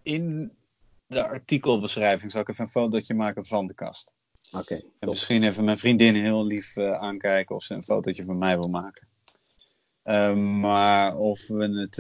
[0.04, 0.52] in
[1.08, 4.14] de artikelbeschrijving zal ik even een fotootje maken van de kast.
[4.52, 4.58] Oké.
[4.58, 8.38] Okay, en misschien even mijn vriendin heel lief uh, aankijken of ze een fotootje van
[8.38, 9.08] mij wil maken.
[10.60, 11.96] maar of we het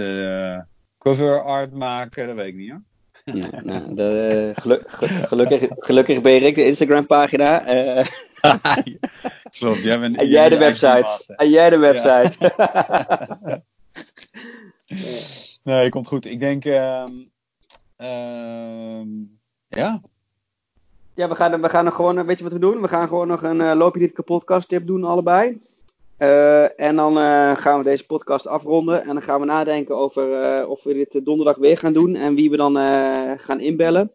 [0.97, 2.81] cover art maken, dat weet ik niet hoor.
[3.25, 4.83] Ja, nou, de, geluk,
[5.27, 7.75] gelukkig, gelukkig ben ik de Instagram pagina.
[7.75, 8.05] Uh,
[9.59, 10.17] Klopt, jij bent.
[10.17, 11.33] En jij de website.
[11.35, 12.35] En jij de website.
[12.39, 13.63] Ja.
[15.63, 16.25] nee, komt goed.
[16.25, 17.05] Ik denk, uh,
[17.97, 19.01] uh,
[19.67, 20.01] ja.
[21.13, 22.81] Ja, we gaan, we gaan nog gewoon, weet je wat we doen?
[22.81, 25.61] We gaan gewoon nog een uh, Loop je niet kapot tip doen, allebei.
[26.21, 29.01] Uh, en dan uh, gaan we deze podcast afronden.
[29.01, 32.15] En dan gaan we nadenken over uh, of we dit donderdag weer gaan doen.
[32.15, 32.75] En wie we dan
[33.39, 34.11] gaan inbellen.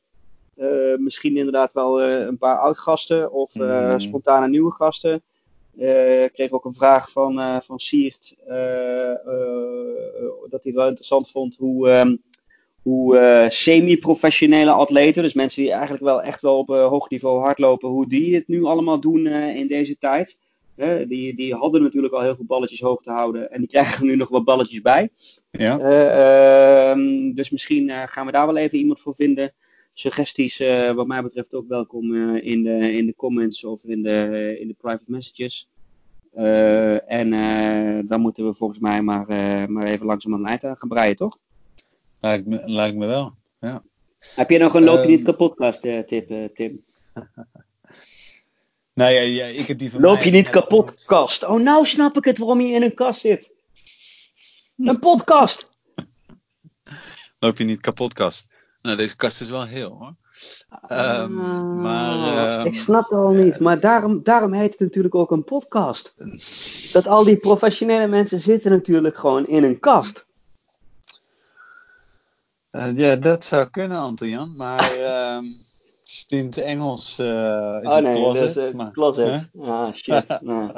[0.96, 3.32] misschien inderdaad wel een paar oud-gasten.
[3.32, 3.98] Of mm.
[3.98, 5.22] spontane nieuwe gasten.
[6.24, 8.34] ik kreeg ook een vraag van, van Siert.
[10.48, 12.22] dat hij het wel interessant vond hoe, um,
[12.82, 15.22] hoe semi-professionele atleten.
[15.22, 17.88] Dus mensen die eigenlijk wel echt wel op hoog niveau hardlopen.
[17.88, 20.38] Hoe die het nu allemaal doen in deze tijd.
[20.76, 23.50] Hè, die, die hadden natuurlijk al heel veel balletjes hoog te houden.
[23.50, 25.10] En die krijgen er nu nog wat balletjes bij.
[25.50, 25.78] Ja.
[26.94, 29.52] Uh, dus misschien uh, gaan we daar wel even iemand voor vinden.
[29.92, 34.56] Suggesties, uh, wat mij betreft, ook welkom in, de, in de comments of in de,
[34.60, 35.68] in de private messages.
[37.06, 37.30] en
[38.06, 39.26] dan moeten we volgens mij maar,
[39.70, 41.38] maar even langzaam aan het eind gaan breien, toch?
[42.20, 43.82] Lijkt me, lijkt me wel, ja.
[44.34, 46.82] Heb je nog een loopje niet kapot tip, Tim?
[48.96, 51.44] Nou ja, ja, ik heb die van Loop je niet kapot, kast?
[51.44, 53.52] Oh, nou snap ik het waarom je in een kast zit.
[54.76, 55.70] Een podcast.
[57.40, 58.48] Loop je niet kapotkast.
[58.82, 60.14] Nou, deze kast is wel heel hoor.
[60.88, 63.60] Um, Ah, maar, ehm, ik snap het al niet.
[63.60, 66.14] Maar daarom, daarom heet het natuurlijk ook een podcast.
[66.92, 70.26] Dat al die professionele mensen zitten natuurlijk gewoon in een kast.
[72.70, 74.56] eh, ja, dat zou kunnen, Anton-Jan.
[74.56, 75.44] Maar ehm,
[76.06, 78.54] het is in het Engels eh is oh het nee, closet.
[78.54, 79.50] dat is eh, maar, closet.
[79.52, 79.70] hè?
[79.70, 80.40] Ah, shit.
[80.40, 80.72] nou.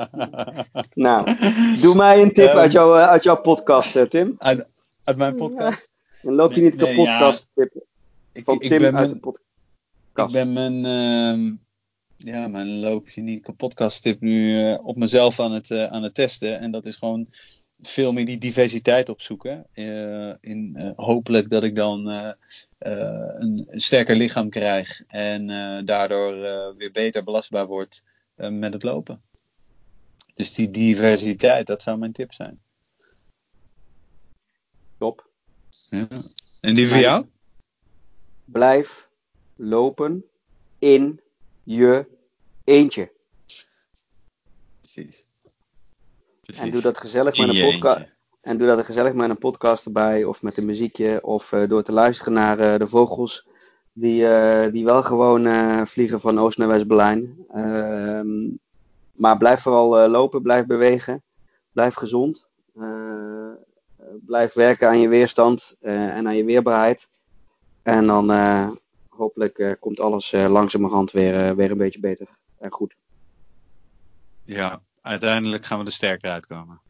[0.95, 1.37] nou,
[1.81, 4.35] doe mij een tip Ehm, uit, jouw, eh, uit jouw podcast, Tim.
[4.39, 4.69] uit,
[5.05, 5.93] uit mijn podcast.
[6.23, 7.19] Dan loop je niet nee, kapot, ja.
[7.19, 7.75] podcast tip
[8.33, 9.47] Ik, van ik Tim ben uit de mijn, podcast.
[10.15, 11.55] ik ben mijn, ehm,
[12.17, 16.03] ja, mijn loop je niet kapotkast tip nu eh, op mezelf aan het, eh, aan
[16.03, 16.61] het testen.
[16.61, 17.29] En dat is gewoon
[17.81, 19.67] veel meer die diversiteit opzoeken.
[19.73, 22.33] Eh, in, eh, hopelijk dat ik dan eh,
[22.79, 25.03] een, een sterker lichaam krijg.
[25.07, 25.47] En
[25.85, 26.33] daardoor
[26.77, 28.05] weer beter belastbaar word
[28.35, 29.23] met het lopen.
[30.35, 32.61] Dus die diversiteit, dat zou mijn tip zijn.
[34.99, 35.29] Top.
[35.91, 36.07] Ja.
[36.61, 37.27] En die voor jou?
[38.45, 39.09] Blijf
[39.57, 40.25] lopen
[40.79, 41.21] in
[41.63, 42.07] je
[42.65, 43.13] eentje.
[44.81, 45.28] Precies.
[46.57, 48.07] En doe dat gezellig met een podcast.
[48.41, 51.83] En doe dat gezellig met een podcast erbij, of met een muziekje, of eh, door
[51.83, 53.47] te luisteren naar eh, de vogels
[53.93, 55.47] die, eh, die wel gewoon
[55.87, 57.45] vliegen van Oost naar West-Berlijn.
[57.49, 58.49] Ehm,
[59.13, 61.23] maar blijf vooral lopen, blijf bewegen,
[61.73, 62.47] blijf gezond.
[64.27, 67.09] Blijf werken aan je weerstand en aan je weerbaarheid.
[67.83, 68.31] En dan
[69.09, 72.29] hopelijk komt alles langzamerhand weer, weer een beetje beter
[72.59, 72.97] en goed.
[74.45, 76.81] Ja, uiteindelijk gaan we er sterker uitkomen.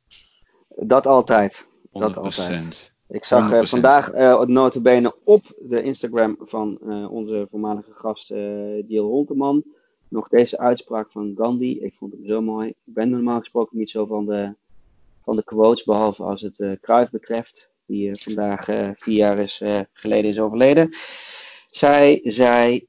[0.76, 1.66] Dat altijd.
[1.66, 1.90] 100%.
[1.90, 2.92] Dat altijd.
[3.08, 3.68] Ik zag 100%.
[3.68, 9.64] vandaag eh notabene op de Instagram van eh, onze voormalige gast eh Jill Honteman
[10.08, 11.78] nog deze uitspraak van Gandhi.
[11.80, 12.68] Ik vond hem zo mooi.
[12.68, 14.54] Ik ben normaal gesproken niet zo van de,
[15.24, 18.64] van de quotes, behalve als het Cruyff betreft, die vandaag
[18.96, 19.62] vier jaar is,
[19.92, 20.88] geleden is overleden.
[21.70, 22.86] Zij zei,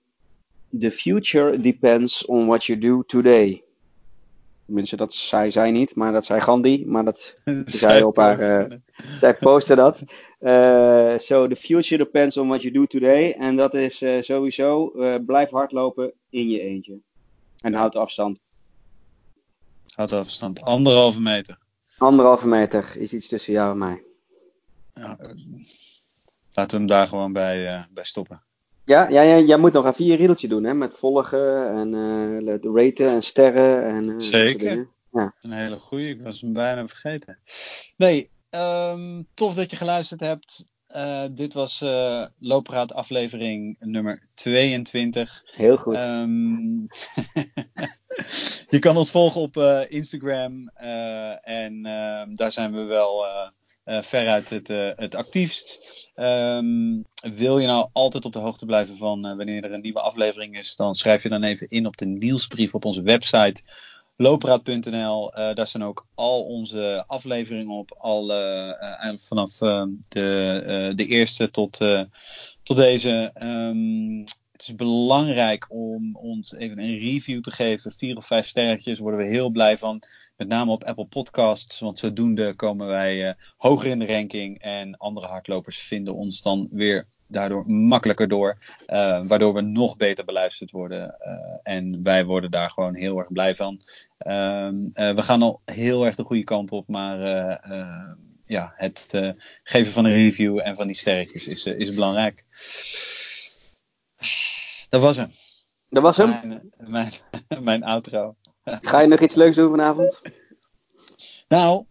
[0.80, 3.64] the future depends on what you do today.
[4.70, 6.86] Tenminste, dat zei zij niet, maar dat zei Gandhi.
[6.86, 8.78] Maar dat zei op haar, eh,
[9.18, 10.04] zij postte dat.
[10.40, 13.32] Eh, so the future depends on what you do today.
[13.32, 14.92] En dat is eh, sowieso,
[15.26, 17.00] blijf hardlopen in je eentje.
[17.62, 18.42] En houd afstand.
[19.96, 20.62] Houd afstand.
[20.62, 21.58] Anderhalve meter.
[21.98, 24.04] Anderhalve meter is iets tussen jou en mij.
[24.94, 25.18] Ja,
[26.54, 28.44] laten we hem daar gewoon bij, bij stoppen.
[28.90, 30.74] Ja, ja, ja, jij moet nog even je riedeltje doen, hè?
[30.74, 33.84] Met volgen en de raten en sterren.
[33.84, 34.88] En, eh, Zeker.
[35.12, 35.34] Ja.
[35.42, 36.10] Een hele goeie.
[36.10, 37.40] Ik was hem bijna vergeten.
[37.98, 40.66] Nee, ehm, tof dat je geluisterd hebt.
[40.88, 45.44] Eh, dit was eh Loopraad aflevering nummer 22.
[45.46, 45.96] Heel goed.
[45.96, 46.82] Ehm,
[48.76, 49.58] je kan ons volgen op
[49.90, 50.68] Instagram.
[51.42, 53.26] en ehm, daar zijn we wel
[53.90, 55.80] eh, veruit het, eh, het actiefst.
[56.16, 57.02] Ehm,
[57.38, 60.58] wil je nou altijd op de hoogte blijven van eh, wanneer er een nieuwe aflevering
[60.58, 63.62] is, dan schrijf je dan even in op de nieuwsbrief op onze website
[64.16, 65.32] loopraad.nl.
[65.32, 67.96] Daar staan ook al onze afleveringen op.
[67.98, 71.78] Al, eigenlijk vanaf eh, de, de eerste tot,
[72.64, 73.32] tot deze.
[73.34, 74.20] Ehm,
[74.52, 77.92] het is belangrijk om ons even een review te geven.
[77.92, 80.02] Vier of vijf sterretjes, worden we heel blij van.
[80.40, 84.62] Met name op Apple Podcasts, want zodoende komen wij eh, hoger in de ranking.
[84.62, 88.58] En andere hardlopers vinden ons dan weer daardoor makkelijker door.
[88.86, 91.16] eh, waardoor we nog beter beluisterd worden.
[91.20, 91.34] eh,
[91.74, 93.82] en wij worden daar gewoon heel erg blij van.
[94.18, 97.20] Ehm, eh, we gaan al heel erg de goede kant op, maar
[98.46, 99.06] ja, het
[99.64, 102.46] geven van een review en van die sterretjes is, is belangrijk.
[104.90, 105.30] Dat was hem.
[105.90, 106.30] Dat was hem.
[106.30, 107.12] Mijn, mijn,
[107.70, 108.36] mijn outro.
[108.64, 110.22] Ga je nog iets leuks doen vanavond?
[111.48, 111.86] Nou,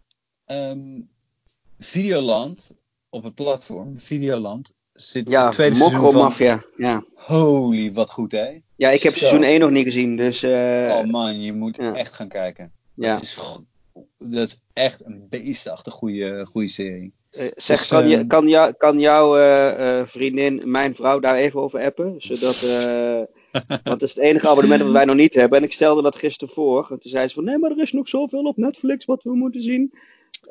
[0.45, 1.01] ehm,
[1.79, 2.75] Videoland
[3.09, 6.05] op het platform, Videoland, zit Ja, het tweede seizoen van...
[6.05, 6.63] Mokromafia.
[6.77, 7.05] Ja.
[7.15, 8.61] Holy, wat goed hè?
[8.77, 9.19] ja, ik heb Zo.
[9.19, 10.43] seizoen 1 nog niet gezien, dus...
[10.43, 11.95] eh, oh man, je moet ja.
[11.95, 12.73] echt gaan kijken.
[12.95, 13.13] ja.
[13.13, 13.39] Dat, is,
[14.19, 17.13] dat is echt een beestachtig goede, goede serie.
[17.31, 21.37] Eh, zeg, Dus, kan, ehm, je, kan, jou, kan jouw eh, vriendin mijn vrouw daar
[21.37, 22.15] even over appen?
[22.19, 22.57] Zodat,
[23.53, 25.59] want dat is het enige abonnement dat wij nog niet hebben.
[25.59, 26.89] En ik stelde dat gisteren voor.
[26.91, 29.35] En toen zei ze van, nee, maar er is nog zoveel op Netflix wat we
[29.37, 29.93] moeten zien.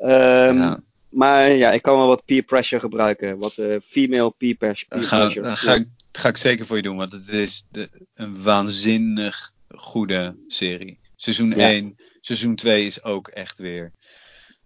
[0.00, 0.80] Ehm, Ja.
[1.08, 3.38] Maar ja, ik kan wel wat peer pressure gebruiken.
[3.38, 5.48] Wat eh, female peer, Dat ga, pressure.
[5.48, 8.42] dat ga, ik, dat ga ik zeker voor je doen, want het is de, een
[8.42, 10.98] waanzinnig goede serie.
[11.16, 11.68] Seizoen Ja.
[11.68, 13.92] 1, seizoen 2 is ook echt weer.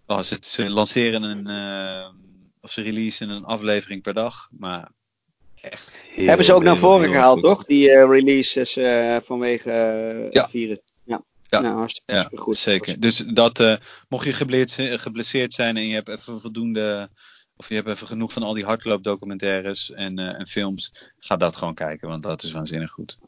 [0.07, 1.47] Als het, ze lanceren een.
[1.47, 2.09] eh,
[2.61, 4.91] of ze releasen een aflevering per dag, maar
[5.63, 7.49] echt heel, Hebben ze ook naar voren gehaald, goed.
[7.49, 7.65] toch?
[7.65, 10.41] Die eh, releases eh, vanwege eh, Ja.
[10.43, 10.79] het virus.
[11.05, 11.61] Ja, Ja.
[11.61, 12.57] Nou, hartstikke, Ja, goed.
[12.57, 13.01] zeker.
[13.01, 14.33] Dus dat, mocht je
[14.99, 17.11] geblesseerd, zijn en je hebt even voldoende,
[17.57, 21.75] of je hebt even genoeg van al die hardloopdocumentaires en, en films, ga dat gewoon
[21.75, 23.19] kijken, want dat is waanzinnig goed.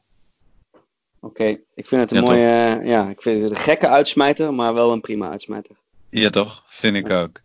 [1.20, 4.92] Oké, ik vind het een mooie, ja, ik vind het een gekke uitsmijter, maar wel
[4.92, 5.76] een prima uitsmijter.
[6.14, 6.64] Ja, toch?
[6.68, 7.40] Vind ik ook.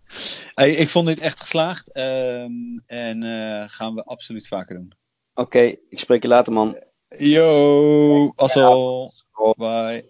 [0.53, 4.93] Hey, ik vond dit echt geslaagd um, en uh, gaan we absoluut vaker doen.
[5.33, 5.59] Oké,
[5.89, 6.77] ik spreek je later, man.
[7.07, 9.13] Yo, assel.
[9.57, 10.05] Bye.